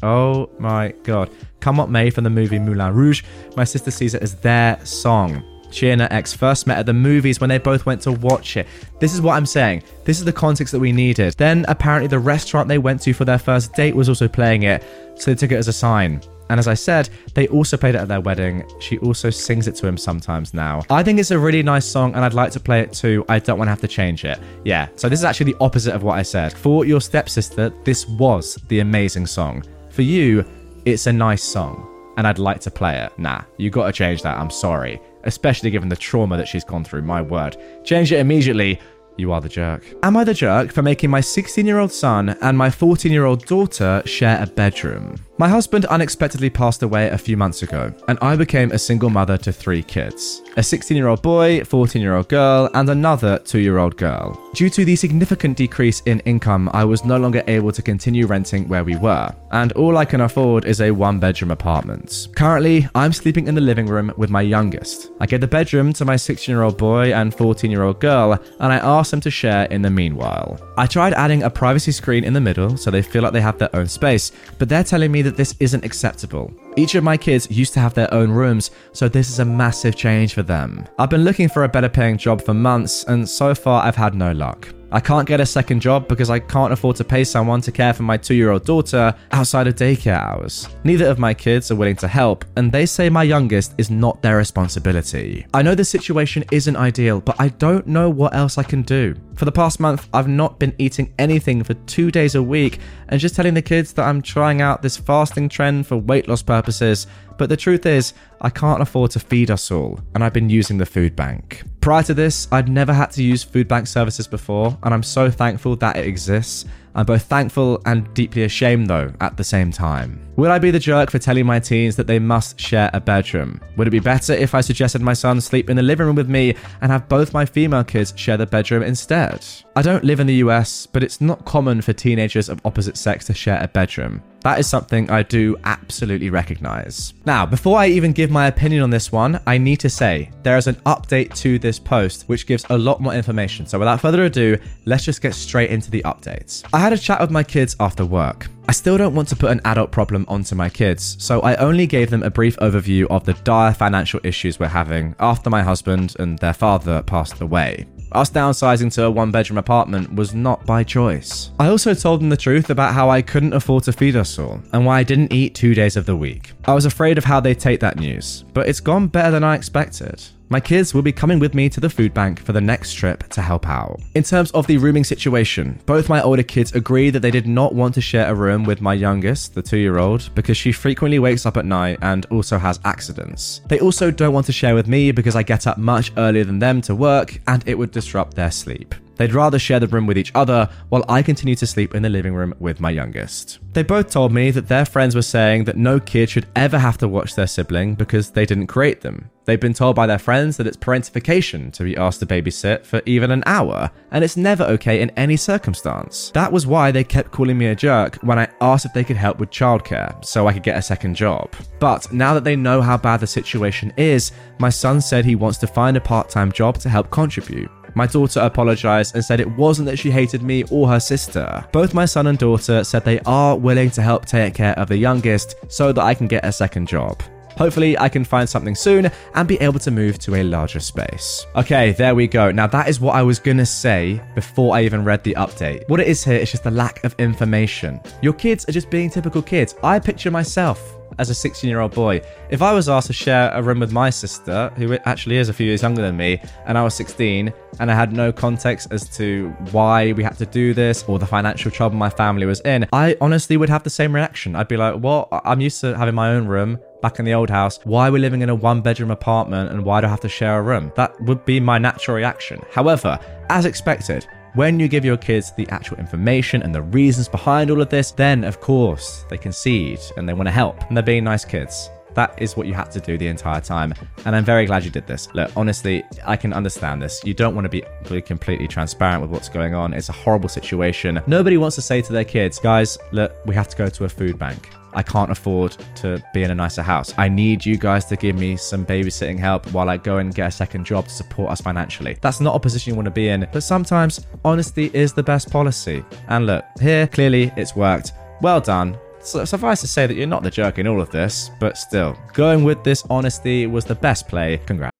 Oh 0.03 0.49
my 0.59 0.95
god. 1.03 1.31
Come 1.61 1.77
What 1.77 1.91
May 1.91 2.09
from 2.11 2.25
the 2.25 2.31
movie 2.31 2.59
Moulin 2.59 2.95
Rouge, 2.95 3.23
my 3.57 3.65
sister 3.65 3.91
sees 3.91 4.15
it 4.15 4.23
as 4.23 4.35
their 4.37 4.79
song. 4.85 5.43
She 5.71 5.91
and 5.91 6.01
her 6.01 6.09
ex 6.11 6.33
first 6.33 6.67
met 6.67 6.79
at 6.79 6.87
the 6.87 6.93
movies 6.93 7.41
when 7.41 7.49
they 7.49 7.59
both 7.59 7.87
went 7.87 8.03
to 8.03 8.13
watch 8.13 8.57
it. 8.57 8.67
This 8.99 9.15
is 9.15 9.21
what 9.21 9.35
I'm 9.35 9.47
saying. 9.47 9.83
This 10.05 10.19
is 10.19 10.25
the 10.25 10.33
context 10.33 10.73
that 10.73 10.81
we 10.81 10.93
needed. 10.93 11.35
Then 11.35 11.65
apparently 11.69 12.09
the 12.09 12.19
restaurant 12.19 12.69
they 12.69 12.79
went 12.79 13.01
to 13.03 13.13
for 13.13 13.25
their 13.25 13.39
first 13.39 13.75
date 13.75 13.95
was 13.95 14.09
also 14.09 14.29
playing 14.29 14.65
it, 14.65 14.85
so 15.17 15.31
they 15.31 15.35
took 15.35 15.53
it 15.53 15.57
as 15.57 15.69
a 15.69 15.73
sign. 15.73 16.21
And 16.51 16.59
as 16.59 16.67
I 16.67 16.75
said, 16.75 17.09
they 17.35 17.47
also 17.47 17.77
played 17.77 17.95
it 17.95 17.99
at 17.99 18.09
their 18.09 18.21
wedding. 18.21 18.65
She 18.81 18.99
also 18.99 19.31
sings 19.31 19.69
it 19.69 19.77
to 19.77 19.87
him 19.87 19.97
sometimes 19.97 20.53
now. 20.53 20.83
I 20.91 21.05
think 21.05 21.21
it's 21.21 21.31
a 21.31 21.39
really 21.39 21.63
nice 21.63 21.87
song 21.87 22.13
and 22.17 22.25
I'd 22.25 22.35
like 22.35 22.51
to 22.53 22.61
play 22.61 22.81
it 22.81 22.93
too. 22.93 23.25
I 23.29 23.39
don't 23.39 23.57
want 23.57 23.69
to 23.69 23.71
have 23.71 23.81
to 23.83 23.89
change 23.89 24.25
it. 24.25 24.41
Yeah, 24.65 24.89
so 24.97 25.09
this 25.09 25.21
is 25.21 25.25
actually 25.25 25.53
the 25.53 25.59
opposite 25.61 25.95
of 25.95 26.03
what 26.03 26.19
I 26.19 26.23
said. 26.23 26.53
For 26.53 26.85
your 26.85 27.01
stepsister, 27.01 27.71
this 27.85 28.09
was 28.09 28.57
the 28.67 28.81
amazing 28.81 29.27
song. 29.27 29.63
For 29.91 30.03
you, 30.03 30.45
it's 30.85 31.07
a 31.07 31.13
nice 31.13 31.45
song 31.45 31.87
and 32.17 32.27
I'd 32.27 32.41
like 32.41 32.61
to 32.63 32.71
play 32.71 32.99
it. 32.99 33.17
Nah, 33.17 33.43
you 33.57 33.71
gotta 33.71 33.93
change 33.93 34.23
that. 34.23 34.37
I'm 34.37 34.51
sorry 34.51 35.01
especially 35.25 35.71
given 35.71 35.89
the 35.89 35.97
trauma 35.97 36.37
that 36.37 36.49
she's 36.49 36.65
gone 36.65 36.85
through. 36.85 37.03
My 37.03 37.23
word. 37.23 37.57
Change 37.85 38.13
it 38.13 38.19
immediately. 38.19 38.81
You 39.17 39.33
are 39.33 39.41
the 39.41 39.49
jerk. 39.49 39.85
Am 40.03 40.17
I 40.17 40.25
the 40.25 40.35
jerk 40.35 40.73
for 40.73 40.83
making 40.83 41.11
my 41.11 41.21
16 41.21 41.67
year 41.67 41.79
old 41.79 41.93
son 41.93 42.31
and 42.41 42.57
my 42.57 42.71
14 42.71 43.13
year 43.13 43.27
old 43.27 43.45
daughter 43.45 44.03
share 44.07 44.43
a 44.43 44.47
bedroom? 44.47 45.17
My 45.41 45.49
husband 45.49 45.87
unexpectedly 45.87 46.51
passed 46.51 46.83
away 46.83 47.09
a 47.09 47.17
few 47.17 47.35
months 47.35 47.63
ago, 47.63 47.95
and 48.09 48.19
I 48.21 48.37
became 48.37 48.73
a 48.73 48.79
single 48.79 49.09
mother 49.09 49.39
to 49.39 49.51
three 49.51 49.83
kids 49.83 50.43
a 50.57 50.63
16 50.63 50.97
year 50.97 51.09
old 51.09 51.23
boy, 51.23 51.65
14 51.65 52.03
year 52.03 52.17
old 52.17 52.29
girl, 52.29 52.69
and 52.75 52.89
another 52.89 53.39
2 53.39 53.59
year 53.59 53.79
old 53.79 53.97
girl. 53.97 54.39
Due 54.53 54.69
to 54.71 54.85
the 54.85 54.97
significant 54.97 55.57
decrease 55.57 56.03
in 56.07 56.21
income, 56.21 56.69
I 56.73 56.85
was 56.85 57.05
no 57.05 57.17
longer 57.17 57.43
able 57.47 57.73
to 57.73 57.83
continue 57.83 58.27
renting 58.27 58.69
where 58.69 58.85
we 58.85 58.97
were, 58.97 59.31
and 59.53 59.73
all 59.73 59.97
I 59.97 60.05
can 60.05 60.23
afford 60.23 60.65
is 60.65 60.81
a 60.81 60.91
one 60.91 61.19
bedroom 61.19 61.51
apartment. 61.51 62.29
Currently, 62.35 62.89
I'm 62.95 63.13
sleeping 63.13 63.47
in 63.47 63.55
the 63.55 63.61
living 63.61 63.87
room 63.87 64.13
with 64.17 64.31
my 64.31 64.43
youngest. 64.43 65.11
I 65.21 65.27
gave 65.27 65.41
the 65.41 65.47
bedroom 65.47 65.93
to 65.95 66.05
my 66.05 66.17
16 66.17 66.53
year 66.53 66.63
old 66.63 66.77
boy 66.77 67.15
and 67.15 67.35
14 67.35 67.71
year 67.71 67.85
old 67.85 68.01
girl, 68.01 68.33
and 68.33 68.73
I 68.73 68.79
asked 68.79 69.13
them 69.13 69.21
to 69.21 69.31
share 69.31 69.65
in 69.67 69.83
the 69.83 69.91
meanwhile. 69.91 70.59
I 70.77 70.87
tried 70.87 71.15
adding 71.15 71.43
a 71.43 71.51
privacy 71.51 71.93
screen 71.93 72.25
in 72.25 72.33
the 72.33 72.41
middle 72.41 72.77
so 72.77 72.91
they 72.91 73.03
feel 73.03 73.23
like 73.23 73.33
they 73.33 73.41
have 73.41 73.59
their 73.59 73.75
own 73.75 73.87
space, 73.87 74.33
but 74.59 74.69
they're 74.69 74.85
telling 74.85 75.13
me 75.13 75.23
that 75.23 75.30
this 75.37 75.55
isn't 75.61 75.85
acceptable. 75.85 76.53
Each 76.77 76.95
of 76.95 77.05
my 77.05 77.17
kids 77.17 77.51
used 77.51 77.73
to 77.75 77.81
have 77.81 77.95
their 77.95 78.13
own 78.13 78.31
rooms, 78.31 78.71
so 78.93 79.09
this 79.09 79.31
is 79.31 79.39
a 79.39 79.45
massive 79.45 79.97
change 79.97 80.35
for 80.35 80.43
them. 80.43 80.87
I've 80.99 81.11
been 81.11 81.25
looking 81.25 81.49
for 81.49 81.65
a 81.65 81.69
better 81.69 81.89
paying 81.89 82.19
job 82.19 82.43
for 82.43 82.55
months, 82.55 83.05
and 83.05 83.29
so 83.29 83.55
far 83.55 83.85
I've 83.85 83.97
had 83.97 84.15
no 84.15 84.33
luck. 84.33 84.69
I 84.93 84.99
can't 84.99 85.29
get 85.29 85.41
a 85.41 85.47
second 85.47 85.81
job 85.81 86.09
because 86.09 86.31
I 86.31 86.41
can't 86.41 86.73
afford 86.73 86.97
to 86.97 87.05
pay 87.05 87.23
someone 87.23 87.61
to 87.61 87.71
care 87.71 87.93
for 87.93 88.03
my 88.03 88.17
two 88.17 88.35
year 88.35 88.51
old 88.51 88.65
daughter 88.65 89.15
outside 89.31 89.69
of 89.69 89.77
daycare 89.77 90.19
hours. 90.19 90.69
Neither 90.83 91.07
of 91.07 91.19
my 91.19 91.33
kids 91.33 91.71
are 91.71 91.77
willing 91.77 91.97
to 91.97 92.09
help, 92.09 92.45
and 92.57 92.73
they 92.73 92.87
say 92.87 93.09
my 93.09 93.23
youngest 93.23 93.75
is 93.79 93.91
not 93.91 94.21
their 94.21 94.37
responsibility. 94.37 95.47
I 95.55 95.63
know 95.63 95.75
the 95.77 95.85
situation 95.85 96.45
isn't 96.51 96.77
ideal, 96.77 97.21
but 97.21 97.37
I 97.39 97.49
don't 97.49 97.87
know 97.87 98.11
what 98.11 98.35
else 98.35 98.59
I 98.59 98.65
can 98.65 98.83
do. 98.83 99.15
For 99.37 99.45
the 99.45 99.53
past 99.53 99.81
month, 99.81 100.09
I've 100.13 100.29
not 100.29 100.59
been 100.59 100.75
eating 100.79 101.15
anything 101.19 101.63
for 101.63 101.75
two 101.75 102.11
days 102.11 102.35
a 102.35 102.43
week 102.43 102.81
and 103.09 103.21
just 103.21 103.37
telling 103.37 103.55
the 103.55 103.63
kids 103.63 103.93
that 103.95 104.07
I'm 104.07 104.21
trying 104.21 104.61
out 104.61 104.83
this 104.83 104.97
fasting 104.97 105.49
trend 105.49 105.87
for 105.87 105.97
weight 105.97 106.29
loss 106.29 106.43
purposes. 106.43 107.07
But 107.39 107.49
the 107.49 107.57
truth 107.57 107.87
is, 107.87 108.13
I 108.41 108.51
can't 108.51 108.83
afford 108.83 109.13
to 109.13 109.21
feed 109.21 109.51
us 109.51 109.71
all, 109.71 110.01
and 110.15 110.23
I've 110.23 110.35
been 110.35 110.51
using 110.51 110.79
the 110.79 110.85
food 110.85 111.17
bank. 111.17 111.63
Prior 111.81 112.03
to 112.03 112.13
this, 112.13 112.47
I'd 112.53 112.69
never 112.69 112.93
had 112.93 113.11
to 113.13 113.23
use 113.23 113.43
food 113.43 113.67
bank 113.67 113.87
services 113.87 114.27
before, 114.27 114.77
and 114.83 114.93
I'm 114.93 115.03
so 115.03 115.31
thankful 115.31 115.77
that 115.77 115.97
it 115.97 116.07
exists. 116.07 116.67
I'm 116.95 117.07
both 117.07 117.23
thankful 117.25 117.81
and 117.87 118.13
deeply 118.15 118.43
ashamed, 118.43 118.89
though, 118.89 119.13
at 119.21 119.37
the 119.37 119.45
same 119.45 119.71
time. 119.71 120.31
Would 120.37 120.51
I 120.51 120.59
be 120.59 120.71
the 120.71 120.79
jerk 120.79 121.11
for 121.11 121.19
telling 121.19 121.45
my 121.45 121.61
teens 121.61 121.97
that 121.97 122.07
they 122.07 122.19
must 122.19 122.59
share 122.59 122.89
a 122.95 123.01
bedroom? 123.01 123.61
Would 123.77 123.89
it 123.89 123.91
be 123.91 124.01
better 124.01 124.33
if 124.33 124.55
I 124.55 124.63
suggested 124.63 125.03
my 125.03 125.13
son 125.13 125.41
sleep 125.41 125.69
in 125.69 125.77
the 125.77 125.83
living 125.83 126.07
room 126.07 126.17
with 126.17 126.31
me 126.31 126.55
and 126.81 126.91
have 126.91 127.11
both 127.11 127.35
my 127.35 127.45
female 127.45 127.85
kids 127.85 128.15
share 128.17 128.39
the 128.39 128.47
bedroom 128.47 128.83
instead? 128.83 129.45
I 129.77 129.83
don't 129.83 130.05
live 130.05 130.19
in 130.19 130.27
the 130.27 130.37
US, 130.37 130.87
but 130.87 131.03
it's 131.03 131.21
not 131.21 131.45
common 131.45 131.83
for 131.83 131.93
teenagers 131.93 132.49
of 132.49 132.61
opposite 132.65 132.97
sex 132.97 133.27
to 133.27 133.35
share 133.35 133.63
a 133.63 133.69
bedroom. 133.69 134.23
That 134.43 134.59
is 134.59 134.67
something 134.67 135.11
I 135.11 135.23
do 135.23 135.57
absolutely 135.65 136.31
recognize. 136.31 137.13
Now, 137.27 137.45
before 137.45 137.79
I 137.79 137.89
even 137.89 138.13
give 138.13 138.31
my 138.31 138.47
opinion 138.47 138.83
on 138.83 138.89
this 138.89 139.13
one, 139.13 139.39
I 139.47 139.59
need 139.59 139.81
to 139.81 139.91
say 139.91 140.31
there 140.43 140.57
is 140.57 140.67
an 140.67 140.77
update 140.87 141.35
to 141.37 141.59
this 141.59 141.79
post 141.79 142.23
which 142.23 142.47
gives 142.47 142.65
a 142.71 142.79
lot 142.79 143.03
more 143.03 143.13
information. 143.13 143.67
So, 143.67 143.79
without 143.79 144.01
further 144.01 144.25
ado, 144.25 144.57
let's 144.87 145.05
just 145.05 145.21
get 145.21 145.35
straight 145.35 145.69
into 145.69 145.91
the 145.91 146.03
updates. 146.05 146.65
Had 146.81 146.93
a 146.93 146.99
chat 146.99 147.21
with 147.21 147.31
my 147.31 147.43
kids 147.43 147.77
after 147.79 148.05
work. 148.05 148.49
I 148.69 148.73
still 148.73 148.97
don't 148.97 149.15
want 149.15 149.29
to 149.29 149.37
put 149.37 149.51
an 149.51 149.61
adult 149.65 149.91
problem 149.91 150.25
onto 150.29 150.55
my 150.55 150.69
kids, 150.69 151.17
so 151.19 151.41
I 151.41 151.57
only 151.57 151.87
gave 151.87 152.11
them 152.11 152.23
a 152.23 152.31
brief 152.31 152.57
overview 152.59 153.07
of 153.11 153.25
the 153.25 153.35
dire 153.35 153.75
financial 153.75 154.21
issues 154.23 154.61
we're 154.61 154.69
having 154.69 155.15
after 155.19 155.51
my 155.51 155.63
husband 155.63 156.15
and 156.19 156.39
their 156.39 156.53
father 156.53 157.03
passed 157.03 157.41
away. 157.41 157.87
Us 158.13 158.31
downsizing 158.31 158.93
to 158.95 159.05
a 159.05 159.11
one 159.11 159.31
bedroom 159.31 159.59
apartment 159.59 160.15
was 160.15 160.35
not 160.35 160.67
by 160.67 160.83
choice. 160.83 161.51
I 161.61 161.69
also 161.69 161.95
told 161.95 162.21
them 162.21 162.29
the 162.29 162.37
truth 162.37 162.71
about 162.71 162.95
how 162.95 163.09
I 163.09 163.23
couldn't 163.23 163.55
afford 163.55 163.85
to 163.85 163.93
feed 163.93 164.17
us 164.17 164.39
all 164.39 164.61
and 164.73 164.85
why 164.85 164.99
I 165.01 165.05
didn't 165.05 165.33
eat 165.33 165.55
two 165.55 165.75
days 165.75 165.97
of 165.97 166.07
the 166.07 166.17
week. 166.17 166.53
I 166.65 166.75
was 166.75 166.87
afraid 166.87 167.19
of 167.19 167.25
how 167.25 167.41
they'd 167.41 167.61
take 167.61 167.81
that 167.81 167.99
news, 167.99 168.45
but 168.53 168.69
it's 168.69 168.81
gone 168.81 169.07
better 169.07 169.31
than 169.31 169.45
I 169.45 169.55
expected. 169.55 170.23
My 170.53 170.59
kids 170.59 170.93
will 170.93 171.03
be 171.03 171.13
coming 171.13 171.39
with 171.39 171.55
me 171.55 171.69
to 171.69 171.79
the 171.79 171.89
food 171.89 172.13
bank 172.13 172.41
for 172.41 172.53
the 172.53 172.61
next 172.61 172.95
trip 172.95 173.23
to 173.29 173.41
help 173.41 173.69
out. 173.69 174.01
In 174.17 174.25
terms 174.25 174.51
of 174.51 174.67
the 174.67 174.79
rooming 174.79 175.05
situation, 175.05 175.79
both 175.87 176.09
my 176.09 176.21
older 176.21 176.43
kids 176.43 176.75
agreed 176.75 177.11
that 177.11 177.21
they 177.21 177.31
did 177.31 177.47
not 177.47 177.73
want 177.73 177.95
to 177.95 178.01
share 178.01 178.29
a 178.29 178.35
room 178.35 178.65
with 178.65 178.81
my 178.81 178.93
youngest, 178.93 179.55
the 179.55 179.63
two 179.63 179.77
year 179.77 179.99
old, 179.99 180.29
because 180.35 180.57
she 180.57 180.73
frequently 180.73 181.21
wakes 181.21 181.47
up 181.47 181.57
at 181.57 181.67
night 181.67 182.01
and 182.03 182.27
also 182.33 182.59
has 182.59 182.81
accidents. 182.85 183.61
They 183.69 183.79
also 183.79 184.11
don't 184.11 184.35
want 184.35 184.47
to 184.47 184.53
share 184.53 184.75
with 184.75 184.89
me 184.89 185.13
because 185.13 185.37
I 185.37 185.45
get 185.45 185.69
up 185.69 185.79
much 185.79 186.11
earlier 186.17 186.43
than 186.43 186.59
them 186.59 186.81
to 186.83 186.97
work 186.97 187.41
and 187.47 187.63
it 187.69 187.79
would 187.79 187.93
disrupt 187.93 188.35
their 188.35 188.51
sleep. 188.51 188.97
They'd 189.21 189.35
rather 189.35 189.59
share 189.59 189.79
the 189.79 189.87
room 189.87 190.07
with 190.07 190.17
each 190.17 190.33
other 190.35 190.67
while 190.89 191.05
I 191.07 191.21
continue 191.21 191.55
to 191.57 191.67
sleep 191.67 191.95
in 191.95 192.03
the 192.03 192.09
living 192.09 192.33
room 192.33 192.55
with 192.59 192.81
my 192.81 192.89
youngest. 192.89 193.59
They 193.75 193.83
both 193.83 194.11
told 194.11 194.33
me 194.33 194.51
that 194.51 194.67
their 194.67 194.87
friends 194.87 195.15
were 195.15 195.21
saying 195.21 195.65
that 195.65 195.77
no 195.77 196.01
kid 196.01 196.31
should 196.31 196.47
ever 196.57 196.79
have 196.79 196.97
to 196.99 197.07
watch 197.07 197.35
their 197.35 197.47
sibling 197.47 197.97
because 197.97 198.31
they 198.31 198.47
didn't 198.47 198.69
create 198.69 199.03
them. 199.03 199.31
They've 199.45 199.61
been 199.61 199.75
told 199.75 199.95
by 199.95 200.07
their 200.07 200.19
friends 200.19 200.57
that 200.57 200.67
it's 200.67 200.77
parentification 200.79 201.71
to 201.75 201.85
be 201.85 201.99
asked 201.99 202.21
to 202.21 202.27
babysit 202.27 202.87
for 202.87 203.03
even 203.05 203.31
an 203.31 203.43
hour, 203.45 203.91
and 204.11 204.25
it's 204.25 204.39
never 204.39 204.65
okay 204.65 205.03
in 205.03 205.11
any 205.19 205.37
circumstance. 205.37 206.31
That 206.31 206.51
was 206.51 206.67
why 206.67 206.91
they 206.91 207.05
kept 207.05 207.31
calling 207.31 207.59
me 207.59 207.67
a 207.67 207.75
jerk 207.75 208.17
when 208.23 208.39
I 208.39 208.49
asked 208.63 208.87
if 208.87 208.95
they 208.95 209.05
could 209.05 209.17
help 209.17 209.39
with 209.39 209.51
childcare 209.51 210.25
so 210.25 210.47
I 210.47 210.55
could 210.55 210.63
get 210.63 210.79
a 210.79 210.83
second 210.83 211.15
job. 211.15 211.53
But 211.79 212.11
now 212.11 212.33
that 212.33 212.45
they 212.45 212.57
know 212.57 212.81
how 212.81 212.97
bad 212.97 213.21
the 213.21 213.27
situation 213.27 213.93
is, 213.99 214.33
my 214.59 214.71
son 214.71 215.03
said 215.03 215.27
he 215.27 215.37
wants 215.37 215.59
to 215.59 215.67
find 215.67 215.99
a 215.99 216.01
part 216.01 216.31
time 216.31 216.53
job 216.53 216.79
to 216.79 216.89
help 216.89 217.11
contribute. 217.11 217.71
My 217.95 218.07
daughter 218.07 218.41
apologized 218.41 219.15
and 219.15 219.25
said 219.25 219.41
it 219.41 219.51
wasn't 219.57 219.87
that 219.87 219.99
she 219.99 220.11
hated 220.11 220.43
me 220.43 220.65
or 220.71 220.89
her 220.89 221.01
sister. 221.01 221.65
Both 221.73 221.95
my 221.95 222.05
son 222.05 222.27
and 222.27 222.39
daughter 222.39 222.85
said 222.85 223.05
they 223.05 223.21
are 223.21 223.57
willing 223.57 223.91
to 223.93 224.03
help 224.03 224.27
take 224.27 224.55
care 224.55 224.79
of 224.79 224.89
the 224.89 224.97
youngest 224.97 225.57
so 225.69 225.93
that 225.93 226.03
I 226.03 226.15
can 226.15 226.27
get 226.27 226.45
a 226.45 226.53
second 226.53 226.89
job. 226.89 227.23
Hopefully, 227.57 227.99
I 227.99 228.09
can 228.09 228.25
find 228.25 228.49
something 228.49 228.75
soon 228.75 229.11
and 229.35 229.49
be 229.49 229.61
able 229.61 229.81
to 229.81 229.91
move 229.91 230.19
to 230.21 230.37
a 230.37 230.43
larger 230.43 230.81
space. 230.81 231.47
Okay, 231.57 231.93
there 231.93 232.15
we 232.15 232.27
go. 232.27 232.51
Now, 232.51 232.67
that 232.69 232.89
is 232.89 233.01
what 233.01 233.15
I 233.15 233.23
was 233.23 233.39
gonna 233.39 233.67
say 233.67 234.21
before 234.35 234.75
I 234.75 234.83
even 234.85 235.05
read 235.05 235.23
the 235.25 235.35
update. 235.35 235.87
What 235.89 236.01
it 236.01 236.09
is 236.09 236.25
here 236.25 236.39
is 236.39 236.51
just 236.51 236.65
the 236.65 236.71
lack 236.71 237.05
of 237.05 237.15
information. 237.19 238.01
Your 238.23 238.33
kids 238.33 238.67
are 238.69 238.73
just 238.73 238.89
being 238.89 239.11
typical 239.11 239.43
kids. 239.43 239.75
I 239.83 239.99
picture 239.99 240.31
myself 240.31 240.97
as 241.19 241.31
a 241.31 241.35
16 241.35 241.69
year 241.69 241.81
old 241.81 241.95
boy. 241.95 242.21
If 242.51 242.63
I 242.63 242.73
was 242.73 242.89
asked 242.89 243.09
to 243.09 243.13
share 243.13 243.51
a 243.53 243.63
room 243.63 243.81
with 243.81 243.93
my 243.93 244.11
sister, 244.11 244.73
who 244.77 244.95
actually 245.05 245.37
is 245.37 245.49
a 245.49 245.53
few 245.53 245.67
years 245.67 245.83
younger 245.83 246.03
than 246.03 246.17
me, 246.17 246.41
and 246.67 246.77
I 246.77 246.83
was 246.83 246.95
16, 246.95 247.53
and 247.79 247.91
I 247.91 247.95
had 247.95 248.13
no 248.13 248.33
context 248.33 248.89
as 248.91 249.09
to 249.17 249.51
why 249.71 250.13
we 250.13 250.23
had 250.23 250.37
to 250.39 250.47
do 250.47 250.75
this 250.75 251.05
or 251.05 251.19
the 251.19 251.27
financial 251.27 251.71
trouble 251.71 251.97
my 251.97 252.11
family 252.11 252.47
was 252.47 252.61
in, 252.61 252.87
I 252.93 253.17
honestly 253.21 253.57
would 253.57 253.69
have 253.69 253.83
the 253.83 253.91
same 253.91 254.15
reaction. 254.15 254.57
I'd 254.57 254.69
be 254.69 254.77
like, 254.77 254.97
well, 255.03 255.29
I'm 255.45 255.61
used 255.61 255.81
to 255.83 255.97
having 255.97 256.15
my 256.15 256.31
own 256.31 256.47
room 256.47 256.79
back 257.01 257.19
in 257.19 257.25
the 257.25 257.35
old 257.35 257.51
house. 257.51 257.79
Why 257.85 258.09
are 258.09 258.13
we 258.13 258.19
living 258.19 258.43
in 258.43 258.51
a 258.51 258.55
one 258.55 258.81
bedroom 258.83 259.11
apartment 259.11 259.71
and 259.71 259.85
why 259.85 260.01
do 260.01 260.07
I 260.07 260.11
have 260.11 260.21
to 260.21 260.29
share 260.29 260.59
a 260.59 260.63
room? 260.63 260.93
That 260.97 261.19
would 261.23 261.45
be 261.45 261.61
my 261.61 261.79
natural 261.79 262.17
reaction. 262.17 262.63
However, 262.71 263.19
as 263.49 263.65
expected, 263.65 264.27
when 264.55 264.81
you 264.81 264.89
give 264.89 265.05
your 265.05 265.17
kids 265.17 265.53
the 265.53 265.69
actual 265.69 265.99
information 265.99 266.63
and 266.63 266.75
the 266.75 266.83
reasons 266.83 267.29
behind 267.29 267.71
all 267.71 267.81
of 267.81 267.89
this, 267.89 268.11
then 268.11 268.45
of 268.45 268.61
course 268.61 269.25
they 269.29 269.39
concede 269.39 270.01
and 270.17 270.29
they 270.29 270.33
want 270.33 270.47
to 270.47 270.53
help 270.53 270.83
and 270.89 270.97
they're 270.97 271.05
being 271.05 271.25
nice 271.25 271.45
kids. 271.45 271.91
That 272.15 272.43
is 272.43 272.57
what 272.57 272.67
you 272.67 272.75
had 272.75 272.91
to 272.91 273.01
do 273.01 273.17
the 273.17 273.29
entire 273.29 273.61
time. 273.61 273.95
And 274.25 274.35
I'm 274.35 274.45
very 274.45 274.67
glad 274.67 274.85
you 274.85 274.91
did 274.91 275.07
this. 275.07 275.33
Look, 275.33 275.53
honestly, 275.57 276.03
I 276.27 276.37
can 276.37 276.53
understand 276.53 277.01
this. 277.01 277.21
You 277.25 277.35
don't 277.35 277.55
want 277.55 277.71
to 277.71 277.83
be 278.09 278.21
completely 278.23 278.67
transparent 278.67 279.23
with 279.23 279.31
what's 279.31 279.49
going 279.49 279.75
on. 279.75 279.95
It's 279.95 280.09
a 280.09 280.13
horrible 280.13 280.49
situation. 280.49 281.21
Nobody 281.29 281.57
wants 281.57 281.77
to 281.77 281.83
say 281.83 282.03
to 282.03 282.13
their 282.13 282.25
kids, 282.25 282.59
guys, 282.59 282.99
look, 283.13 283.37
we 283.47 283.55
have 283.55 283.69
to 283.69 283.77
go 283.77 283.89
to 283.89 284.05
a 284.07 284.09
food 284.09 284.41
bank. 284.41 284.71
I 284.93 285.03
can't 285.03 285.31
afford 285.31 285.77
to 285.97 286.23
be 286.33 286.43
in 286.43 286.51
a 286.51 286.55
nicer 286.55 286.83
house. 286.83 287.15
I 287.19 287.29
need 287.29 287.65
you 287.65 287.77
guys 287.77 288.05
to 288.07 288.17
give 288.17 288.37
me 288.37 288.57
some 288.57 288.85
babysitting 288.85 289.39
help 289.39 289.67
while 289.73 289.89
I 289.89 289.97
go 289.97 290.19
and 290.19 290.35
get 290.35 290.49
a 290.49 290.51
second 290.51 290.85
job 290.85 291.05
to 291.05 291.11
support 291.11 291.51
us 291.51 291.61
financially. 291.61 292.19
That's 292.21 292.41
not 292.41 292.55
a 292.57 292.61
position 292.61 292.93
you 292.93 292.97
want 292.97 293.07
to 293.07 293.11
be 293.11 293.29
in, 293.29 293.47
but 293.53 293.63
sometimes 293.63 294.27
honesty 294.45 294.91
is 294.95 295.13
the 295.13 295.23
best 295.23 295.51
policy. 295.51 296.05
And 296.29 296.47
look, 296.47 296.65
here, 296.81 297.07
clearly 297.07 297.53
it's 297.57 297.77
worked. 297.77 298.13
Well 298.41 298.61
done. 298.61 298.99
So, 299.23 299.45
suffice 299.45 299.83
to 299.83 299.87
say 299.87 300.07
that 300.07 300.15
you're 300.15 300.27
not 300.27 300.43
the 300.43 300.51
jerk 300.51 300.79
in 300.79 300.87
all 300.87 301.01
of 301.01 301.11
this, 301.11 301.51
but 301.61 301.77
still, 301.77 302.17
going 302.33 302.65
with 302.65 302.83
this 302.83 303.05
honesty 303.11 303.67
was 303.67 303.85
the 303.85 303.95
best 303.95 304.29
play. 304.29 304.59
Congrats. 304.65 305.00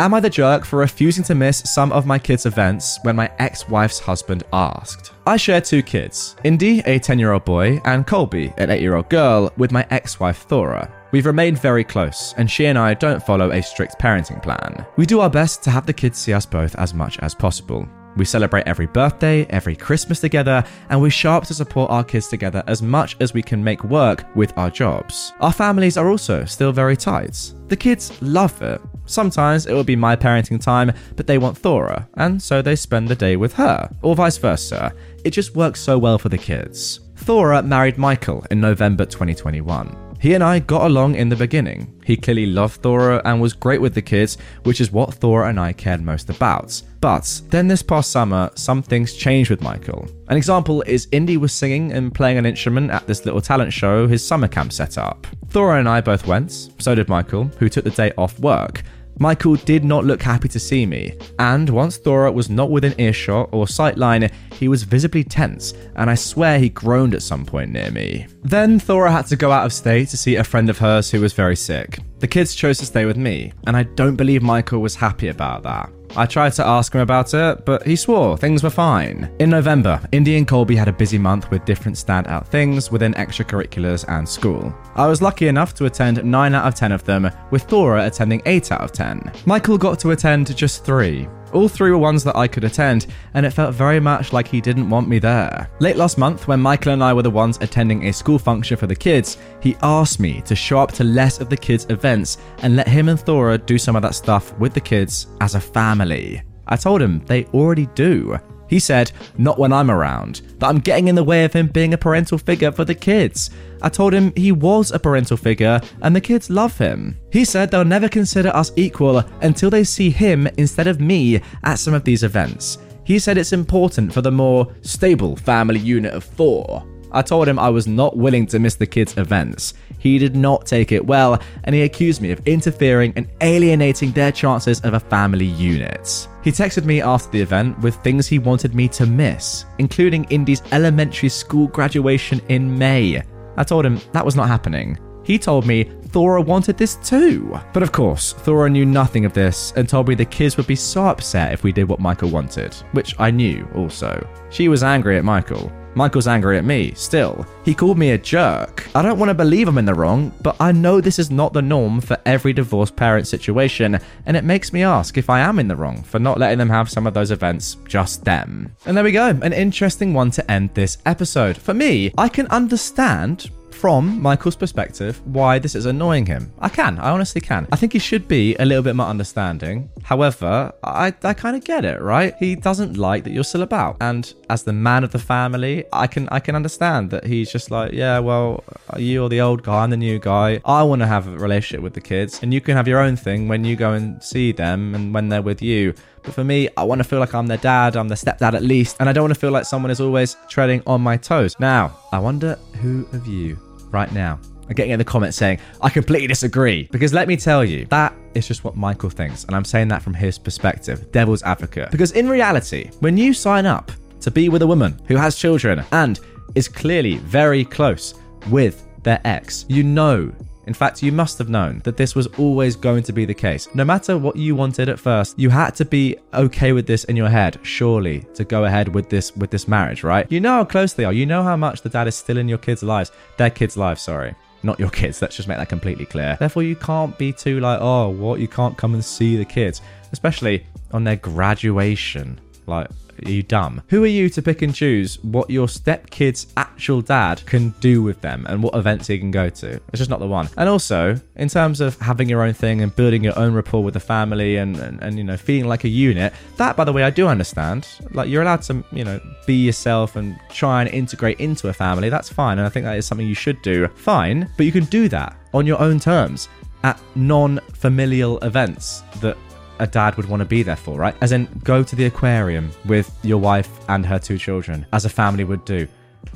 Am 0.00 0.14
I 0.14 0.20
the 0.20 0.30
jerk 0.30 0.64
for 0.64 0.78
refusing 0.78 1.24
to 1.24 1.34
miss 1.34 1.58
some 1.58 1.92
of 1.92 2.06
my 2.06 2.18
kids' 2.18 2.46
events 2.46 2.98
when 3.02 3.16
my 3.16 3.30
ex 3.38 3.68
wife's 3.68 3.98
husband 3.98 4.44
asked? 4.52 5.12
I 5.26 5.36
share 5.36 5.60
two 5.60 5.82
kids 5.82 6.36
Indy, 6.44 6.80
a 6.86 6.98
10 6.98 7.18
year 7.18 7.32
old 7.32 7.44
boy, 7.44 7.80
and 7.84 8.06
Colby, 8.06 8.52
an 8.56 8.70
8 8.70 8.80
year 8.80 8.96
old 8.96 9.08
girl, 9.08 9.52
with 9.56 9.72
my 9.72 9.86
ex 9.90 10.20
wife 10.20 10.42
Thora. 10.48 10.92
We've 11.10 11.26
remained 11.26 11.58
very 11.58 11.84
close, 11.84 12.34
and 12.36 12.50
she 12.50 12.66
and 12.66 12.78
I 12.78 12.94
don't 12.94 13.22
follow 13.22 13.50
a 13.50 13.62
strict 13.62 13.98
parenting 13.98 14.42
plan. 14.42 14.84
We 14.96 15.06
do 15.06 15.20
our 15.20 15.30
best 15.30 15.62
to 15.64 15.70
have 15.70 15.86
the 15.86 15.92
kids 15.92 16.18
see 16.18 16.34
us 16.34 16.44
both 16.44 16.74
as 16.76 16.92
much 16.92 17.18
as 17.20 17.34
possible. 17.34 17.88
We 18.18 18.24
celebrate 18.24 18.66
every 18.66 18.86
birthday, 18.86 19.46
every 19.48 19.76
Christmas 19.76 20.20
together, 20.20 20.64
and 20.90 21.00
we 21.00 21.08
show 21.08 21.32
up 21.32 21.44
to 21.44 21.54
support 21.54 21.90
our 21.90 22.02
kids 22.02 22.26
together 22.26 22.64
as 22.66 22.82
much 22.82 23.16
as 23.20 23.32
we 23.32 23.42
can 23.42 23.62
make 23.62 23.84
work 23.84 24.24
with 24.34 24.52
our 24.58 24.70
jobs. 24.70 25.32
Our 25.40 25.52
families 25.52 25.96
are 25.96 26.08
also 26.10 26.44
still 26.44 26.72
very 26.72 26.96
tight. 26.96 27.52
The 27.68 27.76
kids 27.76 28.20
love 28.20 28.60
it. 28.60 28.80
Sometimes 29.08 29.66
it 29.66 29.72
will 29.72 29.84
be 29.84 29.96
my 29.96 30.14
parenting 30.14 30.62
time, 30.62 30.92
but 31.16 31.26
they 31.26 31.38
want 31.38 31.56
Thora, 31.56 32.08
and 32.14 32.40
so 32.40 32.60
they 32.60 32.76
spend 32.76 33.08
the 33.08 33.16
day 33.16 33.36
with 33.36 33.54
her, 33.54 33.90
or 34.02 34.14
vice 34.14 34.36
versa. 34.36 34.92
It 35.24 35.30
just 35.30 35.56
works 35.56 35.80
so 35.80 35.98
well 35.98 36.18
for 36.18 36.28
the 36.28 36.38
kids. 36.38 37.00
Thora 37.16 37.62
married 37.62 37.98
Michael 37.98 38.44
in 38.50 38.60
November 38.60 39.04
2021. 39.04 40.08
He 40.20 40.34
and 40.34 40.42
I 40.42 40.58
got 40.58 40.86
along 40.86 41.14
in 41.14 41.28
the 41.28 41.36
beginning. 41.36 41.94
He 42.04 42.16
clearly 42.16 42.46
loved 42.46 42.82
Thora 42.82 43.22
and 43.24 43.40
was 43.40 43.52
great 43.52 43.80
with 43.80 43.94
the 43.94 44.02
kids, 44.02 44.36
which 44.64 44.80
is 44.80 44.90
what 44.90 45.14
Thora 45.14 45.48
and 45.48 45.60
I 45.60 45.72
cared 45.72 46.02
most 46.02 46.28
about. 46.28 46.82
But 47.00 47.40
then 47.50 47.68
this 47.68 47.82
past 47.82 48.10
summer, 48.10 48.50
some 48.56 48.82
things 48.82 49.14
changed 49.14 49.48
with 49.48 49.62
Michael. 49.62 50.08
An 50.28 50.36
example 50.36 50.82
is 50.82 51.06
Indy 51.12 51.36
was 51.36 51.52
singing 51.52 51.92
and 51.92 52.12
playing 52.12 52.36
an 52.36 52.46
instrument 52.46 52.90
at 52.90 53.06
this 53.06 53.24
little 53.24 53.40
talent 53.40 53.72
show 53.72 54.08
his 54.08 54.26
summer 54.26 54.48
camp 54.48 54.72
set 54.72 54.98
up. 54.98 55.26
Thora 55.50 55.78
and 55.78 55.88
I 55.88 56.00
both 56.00 56.26
went, 56.26 56.50
so 56.78 56.96
did 56.96 57.08
Michael, 57.08 57.44
who 57.58 57.68
took 57.68 57.84
the 57.84 57.90
day 57.90 58.12
off 58.18 58.38
work. 58.40 58.82
Michael 59.20 59.56
did 59.56 59.84
not 59.84 60.04
look 60.04 60.22
happy 60.22 60.48
to 60.48 60.60
see 60.60 60.86
me, 60.86 61.16
and 61.38 61.68
once 61.68 61.96
Thora 61.96 62.30
was 62.30 62.48
not 62.48 62.70
within 62.70 62.98
earshot 63.00 63.48
or 63.50 63.66
sightline, 63.66 64.30
he 64.52 64.68
was 64.68 64.84
visibly 64.84 65.24
tense, 65.24 65.74
and 65.96 66.08
I 66.08 66.14
swear 66.14 66.58
he 66.58 66.68
groaned 66.68 67.14
at 67.14 67.22
some 67.22 67.44
point 67.44 67.72
near 67.72 67.90
me. 67.90 68.26
Then 68.44 68.78
Thora 68.78 69.10
had 69.10 69.26
to 69.26 69.36
go 69.36 69.50
out 69.50 69.66
of 69.66 69.72
state 69.72 70.08
to 70.10 70.16
see 70.16 70.36
a 70.36 70.44
friend 70.44 70.70
of 70.70 70.78
hers 70.78 71.10
who 71.10 71.20
was 71.20 71.32
very 71.32 71.56
sick. 71.56 71.98
The 72.18 72.26
kids 72.26 72.56
chose 72.56 72.78
to 72.78 72.86
stay 72.86 73.04
with 73.04 73.16
me, 73.16 73.52
and 73.66 73.76
I 73.76 73.84
don't 73.84 74.16
believe 74.16 74.42
Michael 74.42 74.80
was 74.80 74.96
happy 74.96 75.28
about 75.28 75.62
that. 75.62 75.90
I 76.16 76.26
tried 76.26 76.54
to 76.54 76.66
ask 76.66 76.92
him 76.92 77.00
about 77.00 77.32
it, 77.32 77.64
but 77.64 77.86
he 77.86 77.94
swore 77.94 78.36
things 78.36 78.64
were 78.64 78.70
fine. 78.70 79.30
In 79.38 79.50
November, 79.50 80.00
Indy 80.10 80.36
and 80.36 80.48
Colby 80.48 80.74
had 80.74 80.88
a 80.88 80.92
busy 80.92 81.18
month 81.18 81.48
with 81.50 81.64
different 81.64 81.96
standout 81.96 82.48
things 82.48 82.90
within 82.90 83.14
extracurriculars 83.14 84.04
and 84.08 84.28
school. 84.28 84.74
I 84.96 85.06
was 85.06 85.22
lucky 85.22 85.46
enough 85.46 85.74
to 85.74 85.84
attend 85.84 86.24
9 86.24 86.54
out 86.54 86.66
of 86.66 86.74
10 86.74 86.90
of 86.90 87.04
them, 87.04 87.30
with 87.50 87.62
Thora 87.64 88.06
attending 88.06 88.42
8 88.46 88.72
out 88.72 88.80
of 88.80 88.90
10. 88.90 89.32
Michael 89.46 89.78
got 89.78 90.00
to 90.00 90.10
attend 90.10 90.56
just 90.56 90.84
3. 90.84 91.28
All 91.52 91.68
three 91.68 91.90
were 91.90 91.98
ones 91.98 92.22
that 92.24 92.36
I 92.36 92.46
could 92.46 92.64
attend, 92.64 93.06
and 93.34 93.46
it 93.46 93.50
felt 93.50 93.74
very 93.74 94.00
much 94.00 94.32
like 94.32 94.46
he 94.46 94.60
didn't 94.60 94.90
want 94.90 95.08
me 95.08 95.18
there. 95.18 95.70
Late 95.80 95.96
last 95.96 96.18
month, 96.18 96.46
when 96.46 96.60
Michael 96.60 96.92
and 96.92 97.02
I 97.02 97.12
were 97.12 97.22
the 97.22 97.30
ones 97.30 97.58
attending 97.60 98.06
a 98.06 98.12
school 98.12 98.38
function 98.38 98.76
for 98.76 98.86
the 98.86 98.94
kids, 98.94 99.38
he 99.60 99.76
asked 99.82 100.20
me 100.20 100.42
to 100.42 100.54
show 100.54 100.78
up 100.78 100.92
to 100.92 101.04
less 101.04 101.40
of 101.40 101.48
the 101.48 101.56
kids' 101.56 101.86
events 101.88 102.38
and 102.58 102.76
let 102.76 102.88
him 102.88 103.08
and 103.08 103.18
Thora 103.18 103.58
do 103.58 103.78
some 103.78 103.96
of 103.96 104.02
that 104.02 104.14
stuff 104.14 104.56
with 104.58 104.74
the 104.74 104.80
kids 104.80 105.28
as 105.40 105.54
a 105.54 105.60
family. 105.60 106.42
I 106.66 106.76
told 106.76 107.00
him 107.00 107.20
they 107.26 107.44
already 107.46 107.86
do. 107.94 108.38
He 108.68 108.78
said, 108.78 109.12
not 109.36 109.58
when 109.58 109.72
I'm 109.72 109.90
around, 109.90 110.42
that 110.58 110.68
I'm 110.68 110.78
getting 110.78 111.08
in 111.08 111.14
the 111.14 111.24
way 111.24 111.44
of 111.44 111.52
him 111.52 111.68
being 111.68 111.94
a 111.94 111.98
parental 111.98 112.38
figure 112.38 112.70
for 112.70 112.84
the 112.84 112.94
kids. 112.94 113.50
I 113.82 113.88
told 113.88 114.12
him 114.12 114.32
he 114.36 114.52
was 114.52 114.90
a 114.90 114.98
parental 114.98 115.36
figure 115.36 115.80
and 116.02 116.14
the 116.14 116.20
kids 116.20 116.50
love 116.50 116.76
him. 116.76 117.18
He 117.32 117.44
said 117.44 117.70
they'll 117.70 117.84
never 117.84 118.08
consider 118.08 118.50
us 118.50 118.72
equal 118.76 119.24
until 119.40 119.70
they 119.70 119.84
see 119.84 120.10
him 120.10 120.46
instead 120.58 120.86
of 120.86 121.00
me 121.00 121.40
at 121.64 121.78
some 121.78 121.94
of 121.94 122.04
these 122.04 122.22
events. 122.22 122.78
He 123.04 123.18
said 123.18 123.38
it's 123.38 123.54
important 123.54 124.12
for 124.12 124.20
the 124.20 124.30
more 124.30 124.70
stable 124.82 125.34
family 125.36 125.80
unit 125.80 126.12
of 126.12 126.24
four. 126.24 126.84
I 127.12 127.22
told 127.22 127.48
him 127.48 127.58
I 127.58 127.68
was 127.68 127.86
not 127.86 128.16
willing 128.16 128.46
to 128.48 128.58
miss 128.58 128.74
the 128.74 128.86
kids' 128.86 129.16
events. 129.16 129.74
He 129.98 130.18
did 130.18 130.36
not 130.36 130.66
take 130.66 130.92
it 130.92 131.04
well, 131.04 131.40
and 131.64 131.74
he 131.74 131.82
accused 131.82 132.20
me 132.20 132.30
of 132.30 132.46
interfering 132.46 133.12
and 133.16 133.28
alienating 133.40 134.12
their 134.12 134.32
chances 134.32 134.80
of 134.82 134.94
a 134.94 135.00
family 135.00 135.46
unit. 135.46 136.28
He 136.44 136.52
texted 136.52 136.84
me 136.84 137.02
after 137.02 137.30
the 137.30 137.40
event 137.40 137.78
with 137.80 137.96
things 137.96 138.26
he 138.26 138.38
wanted 138.38 138.74
me 138.74 138.88
to 138.88 139.06
miss, 139.06 139.64
including 139.78 140.24
Indy's 140.24 140.62
elementary 140.72 141.28
school 141.28 141.66
graduation 141.68 142.40
in 142.48 142.78
May. 142.78 143.22
I 143.56 143.64
told 143.64 143.84
him 143.84 144.00
that 144.12 144.24
was 144.24 144.36
not 144.36 144.48
happening. 144.48 144.98
He 145.24 145.38
told 145.38 145.66
me 145.66 145.84
Thora 146.08 146.40
wanted 146.40 146.78
this 146.78 146.96
too. 146.96 147.58
But 147.74 147.82
of 147.82 147.92
course, 147.92 148.32
Thora 148.32 148.70
knew 148.70 148.86
nothing 148.86 149.26
of 149.26 149.34
this 149.34 149.74
and 149.76 149.86
told 149.86 150.08
me 150.08 150.14
the 150.14 150.24
kids 150.24 150.56
would 150.56 150.66
be 150.66 150.74
so 150.74 151.04
upset 151.04 151.52
if 151.52 151.62
we 151.62 151.72
did 151.72 151.88
what 151.88 152.00
Michael 152.00 152.30
wanted, 152.30 152.74
which 152.92 153.14
I 153.18 153.30
knew 153.30 153.68
also. 153.74 154.26
She 154.50 154.68
was 154.68 154.82
angry 154.82 155.18
at 155.18 155.24
Michael. 155.24 155.70
Michael's 155.98 156.28
angry 156.28 156.56
at 156.56 156.64
me, 156.64 156.92
still. 156.94 157.44
He 157.64 157.74
called 157.74 157.98
me 157.98 158.12
a 158.12 158.18
jerk. 158.18 158.86
I 158.94 159.02
don't 159.02 159.18
want 159.18 159.30
to 159.30 159.34
believe 159.34 159.66
I'm 159.66 159.78
in 159.78 159.84
the 159.84 159.94
wrong, 159.94 160.32
but 160.42 160.54
I 160.60 160.70
know 160.70 161.00
this 161.00 161.18
is 161.18 161.28
not 161.28 161.52
the 161.52 161.60
norm 161.60 162.00
for 162.00 162.16
every 162.24 162.52
divorced 162.52 162.94
parent 162.94 163.26
situation, 163.26 163.98
and 164.24 164.36
it 164.36 164.44
makes 164.44 164.72
me 164.72 164.84
ask 164.84 165.18
if 165.18 165.28
I 165.28 165.40
am 165.40 165.58
in 165.58 165.66
the 165.66 165.74
wrong 165.74 166.04
for 166.04 166.20
not 166.20 166.38
letting 166.38 166.58
them 166.58 166.70
have 166.70 166.88
some 166.88 167.08
of 167.08 167.14
those 167.14 167.32
events 167.32 167.78
just 167.88 168.24
them. 168.24 168.76
And 168.86 168.96
there 168.96 169.02
we 169.02 169.10
go, 169.10 169.30
an 169.42 169.52
interesting 169.52 170.14
one 170.14 170.30
to 170.30 170.48
end 170.48 170.70
this 170.72 170.98
episode. 171.04 171.56
For 171.56 171.74
me, 171.74 172.12
I 172.16 172.28
can 172.28 172.46
understand 172.46 173.50
from 173.78 174.20
Michael's 174.20 174.56
perspective 174.56 175.20
why 175.24 175.58
this 175.60 175.76
is 175.76 175.86
annoying 175.86 176.26
him. 176.26 176.52
I 176.58 176.68
can, 176.68 176.98
I 176.98 177.10
honestly 177.10 177.40
can. 177.40 177.68
I 177.70 177.76
think 177.76 177.92
he 177.92 178.00
should 178.00 178.26
be 178.26 178.56
a 178.56 178.64
little 178.64 178.82
bit 178.82 178.96
more 178.96 179.06
understanding. 179.06 179.88
However, 180.02 180.72
I, 180.82 181.14
I 181.22 181.32
kind 181.32 181.56
of 181.56 181.62
get 181.62 181.84
it, 181.84 182.02
right? 182.02 182.34
He 182.40 182.56
doesn't 182.56 182.96
like 182.96 183.22
that 183.24 183.32
you're 183.32 183.44
still 183.44 183.62
about. 183.62 183.96
And 184.00 184.34
as 184.50 184.64
the 184.64 184.72
man 184.72 185.04
of 185.04 185.12
the 185.12 185.18
family, 185.20 185.84
I 185.92 186.08
can 186.08 186.28
I 186.30 186.40
can 186.40 186.56
understand 186.56 187.10
that 187.10 187.24
he's 187.24 187.52
just 187.52 187.70
like, 187.70 187.92
yeah, 187.92 188.18
well, 188.18 188.64
you're 188.96 189.28
the 189.28 189.40
old 189.40 189.62
guy, 189.62 189.84
I'm 189.84 189.90
the 189.90 189.96
new 189.96 190.18
guy. 190.18 190.60
I 190.64 190.82
want 190.82 191.02
to 191.02 191.06
have 191.06 191.28
a 191.28 191.38
relationship 191.38 191.82
with 191.82 191.94
the 191.94 192.00
kids, 192.00 192.40
and 192.42 192.52
you 192.52 192.60
can 192.60 192.76
have 192.76 192.88
your 192.88 192.98
own 192.98 193.14
thing 193.16 193.46
when 193.46 193.64
you 193.64 193.76
go 193.76 193.92
and 193.92 194.20
see 194.22 194.50
them 194.50 194.94
and 194.94 195.14
when 195.14 195.28
they're 195.28 195.42
with 195.42 195.62
you. 195.62 195.94
But 196.24 196.34
for 196.34 196.44
me, 196.44 196.68
I 196.76 196.82
want 196.82 196.98
to 196.98 197.04
feel 197.04 197.20
like 197.20 197.34
I'm 197.34 197.46
their 197.46 197.58
dad, 197.58 197.96
I'm 197.96 198.08
their 198.08 198.16
stepdad 198.16 198.54
at 198.54 198.62
least, 198.62 198.96
and 198.98 199.08
I 199.08 199.12
don't 199.12 199.22
want 199.22 199.34
to 199.34 199.40
feel 199.40 199.52
like 199.52 199.66
someone 199.66 199.92
is 199.92 200.00
always 200.00 200.36
treading 200.48 200.82
on 200.86 201.00
my 201.00 201.16
toes. 201.16 201.54
Now, 201.60 201.96
I 202.12 202.18
wonder 202.18 202.58
who 202.80 203.06
of 203.12 203.26
you 203.26 203.58
right 203.90 204.10
now 204.12 204.38
are 204.68 204.74
getting 204.74 204.92
in 204.92 204.98
the 204.98 205.04
comments 205.04 205.36
saying, 205.36 205.58
I 205.80 205.88
completely 205.88 206.26
disagree. 206.26 206.88
Because 206.90 207.12
let 207.12 207.28
me 207.28 207.36
tell 207.36 207.64
you, 207.64 207.86
that 207.86 208.14
is 208.34 208.46
just 208.46 208.64
what 208.64 208.76
Michael 208.76 209.10
thinks. 209.10 209.44
And 209.44 209.56
I'm 209.56 209.64
saying 209.64 209.88
that 209.88 210.02
from 210.02 210.14
his 210.14 210.38
perspective, 210.38 211.10
devil's 211.10 211.42
advocate. 211.42 211.90
Because 211.90 212.12
in 212.12 212.28
reality, 212.28 212.90
when 213.00 213.16
you 213.16 213.32
sign 213.32 213.66
up 213.66 213.90
to 214.20 214.30
be 214.30 214.48
with 214.48 214.62
a 214.62 214.66
woman 214.66 215.00
who 215.06 215.16
has 215.16 215.36
children 215.36 215.84
and 215.92 216.20
is 216.54 216.68
clearly 216.68 217.16
very 217.18 217.64
close 217.64 218.14
with 218.50 218.86
their 219.02 219.20
ex, 219.24 219.64
you 219.68 219.82
know 219.82 220.32
in 220.68 220.74
fact, 220.74 221.02
you 221.02 221.10
must 221.10 221.38
have 221.38 221.48
known 221.48 221.80
that 221.84 221.96
this 221.96 222.14
was 222.14 222.26
always 222.38 222.76
going 222.76 223.02
to 223.04 223.12
be 223.12 223.24
the 223.24 223.34
case. 223.34 223.68
No 223.74 223.84
matter 223.84 224.18
what 224.18 224.36
you 224.36 224.54
wanted 224.54 224.90
at 224.90 224.98
first, 224.98 225.38
you 225.38 225.48
had 225.48 225.74
to 225.76 225.84
be 225.84 226.16
okay 226.34 226.72
with 226.72 226.86
this 226.86 227.04
in 227.04 227.16
your 227.16 227.30
head, 227.30 227.58
surely, 227.62 228.26
to 228.34 228.44
go 228.44 228.66
ahead 228.66 228.94
with 228.94 229.08
this 229.08 229.34
with 229.34 229.50
this 229.50 229.66
marriage, 229.66 230.04
right? 230.04 230.30
You 230.30 230.40
know 230.40 230.52
how 230.52 230.64
close 230.64 230.92
they 230.92 231.06
are. 231.06 231.12
You 231.12 231.24
know 231.24 231.42
how 231.42 231.56
much 231.56 231.80
the 231.80 231.88
dad 231.88 232.06
is 232.06 232.14
still 232.14 232.36
in 232.36 232.48
your 232.48 232.58
kids' 232.58 232.82
lives. 232.82 233.10
Their 233.38 233.50
kids' 233.50 233.76
lives, 233.76 234.02
sorry 234.02 234.34
not 234.62 234.80
your 234.80 234.90
kids. 234.90 235.22
Let's 235.22 235.36
just 235.36 235.48
make 235.48 235.58
that 235.58 235.68
completely 235.68 236.04
clear. 236.04 236.36
Therefore, 236.38 236.64
you 236.64 236.74
can't 236.74 237.16
be 237.16 237.32
too 237.32 237.60
like, 237.60 237.78
oh, 237.80 238.08
what? 238.08 238.40
You 238.40 238.48
can't 238.48 238.76
come 238.76 238.94
and 238.94 239.04
see 239.04 239.36
the 239.36 239.44
kids, 239.44 239.80
especially 240.12 240.66
on 240.92 241.04
their 241.04 241.16
graduation. 241.16 242.40
Like, 242.68 242.88
are 243.24 243.30
you 243.30 243.42
dumb? 243.42 243.82
Who 243.88 244.04
are 244.04 244.08
you 244.08 244.28
to 244.30 244.42
pick 244.42 244.62
and 244.62 244.74
choose 244.74 245.22
what 245.22 245.50
your 245.50 245.66
stepkid's 245.66 246.46
actual 246.56 247.00
dad 247.00 247.44
can 247.46 247.70
do 247.80 248.02
with 248.02 248.20
them 248.20 248.46
and 248.48 248.62
what 248.62 248.74
events 248.74 249.08
he 249.08 249.18
can 249.18 249.30
go 249.30 249.48
to? 249.50 249.80
It's 249.88 249.98
just 249.98 250.10
not 250.10 250.20
the 250.20 250.26
one. 250.26 250.48
And 250.56 250.68
also, 250.68 251.20
in 251.36 251.48
terms 251.48 251.80
of 251.80 251.98
having 251.98 252.28
your 252.28 252.42
own 252.42 252.54
thing 252.54 252.80
and 252.82 252.94
building 252.94 253.24
your 253.24 253.38
own 253.38 253.54
rapport 253.54 253.82
with 253.82 253.94
the 253.94 254.00
family 254.00 254.56
and, 254.56 254.76
and, 254.76 255.02
and 255.02 255.18
you 255.18 255.24
know, 255.24 255.36
feeling 255.36 255.68
like 255.68 255.84
a 255.84 255.88
unit, 255.88 256.32
that, 256.56 256.76
by 256.76 256.84
the 256.84 256.92
way, 256.92 257.02
I 257.02 257.10
do 257.10 257.26
understand. 257.26 257.88
Like, 258.12 258.28
you're 258.28 258.42
allowed 258.42 258.62
to, 258.62 258.84
you 258.92 259.04
know, 259.04 259.20
be 259.46 259.54
yourself 259.54 260.16
and 260.16 260.38
try 260.50 260.82
and 260.82 260.90
integrate 260.90 261.40
into 261.40 261.68
a 261.68 261.72
family. 261.72 262.08
That's 262.08 262.28
fine. 262.28 262.58
And 262.58 262.66
I 262.66 262.70
think 262.70 262.84
that 262.84 262.96
is 262.96 263.06
something 263.06 263.26
you 263.26 263.34
should 263.34 263.60
do. 263.62 263.88
Fine. 263.88 264.48
But 264.56 264.66
you 264.66 264.72
can 264.72 264.84
do 264.84 265.08
that 265.08 265.36
on 265.54 265.66
your 265.66 265.80
own 265.80 265.98
terms 265.98 266.48
at 266.84 267.00
non 267.16 267.58
familial 267.72 268.38
events 268.38 269.02
that 269.20 269.36
a 269.78 269.86
dad 269.86 270.16
would 270.16 270.28
want 270.28 270.40
to 270.40 270.46
be 270.46 270.62
there 270.62 270.76
for, 270.76 270.98
right? 270.98 271.14
As 271.20 271.32
in, 271.32 271.46
go 271.64 271.82
to 271.82 271.96
the 271.96 272.06
aquarium 272.06 272.70
with 272.86 273.16
your 273.22 273.38
wife 273.38 273.70
and 273.88 274.04
her 274.06 274.18
two 274.18 274.38
children, 274.38 274.86
as 274.92 275.04
a 275.04 275.08
family 275.08 275.44
would 275.44 275.64
do. 275.64 275.86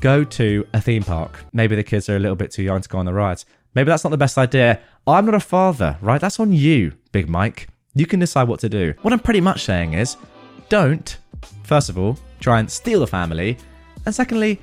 Go 0.00 0.24
to 0.24 0.66
a 0.72 0.81
theme 0.81 1.02
park. 1.02 1.44
Maybe 1.52 1.76
the 1.76 1.83
kids 1.83 2.09
are 2.09 2.16
a 2.16 2.18
little 2.18 2.37
bit 2.37 2.50
too 2.50 2.62
young 2.62 2.81
to 2.81 2.88
go 2.88 2.98
on 2.98 3.07
the 3.07 3.12
rides. 3.12 3.46
Maybe 3.74 3.88
that's 3.88 4.05
not 4.05 4.11
the 4.11 4.16
best 4.16 4.38
idea. 4.38 4.81
I'm 5.07 5.24
not 5.24 5.35
a 5.35 5.40
father, 5.40 5.96
right? 6.00 6.20
That's 6.20 6.38
on 6.40 6.52
you, 6.52 6.92
Big 7.11 7.28
Mike. 7.28 7.68
You 7.94 8.07
can 8.07 8.20
decide 8.20 8.48
what 8.48 8.61
to 8.61 8.68
do. 8.68 8.94
What 9.02 9.12
I'm 9.12 9.18
pretty 9.18 9.40
much 9.40 9.64
saying 9.64 9.94
is 9.94 10.16
don't, 10.68 11.16
first 11.64 11.88
of 11.88 11.98
all, 11.98 12.18
try 12.40 12.61
and 12.61 12.70
steal 12.70 13.00
the 13.00 13.07
family. 13.07 13.59
And 14.07 14.14
secondly, 14.14 14.61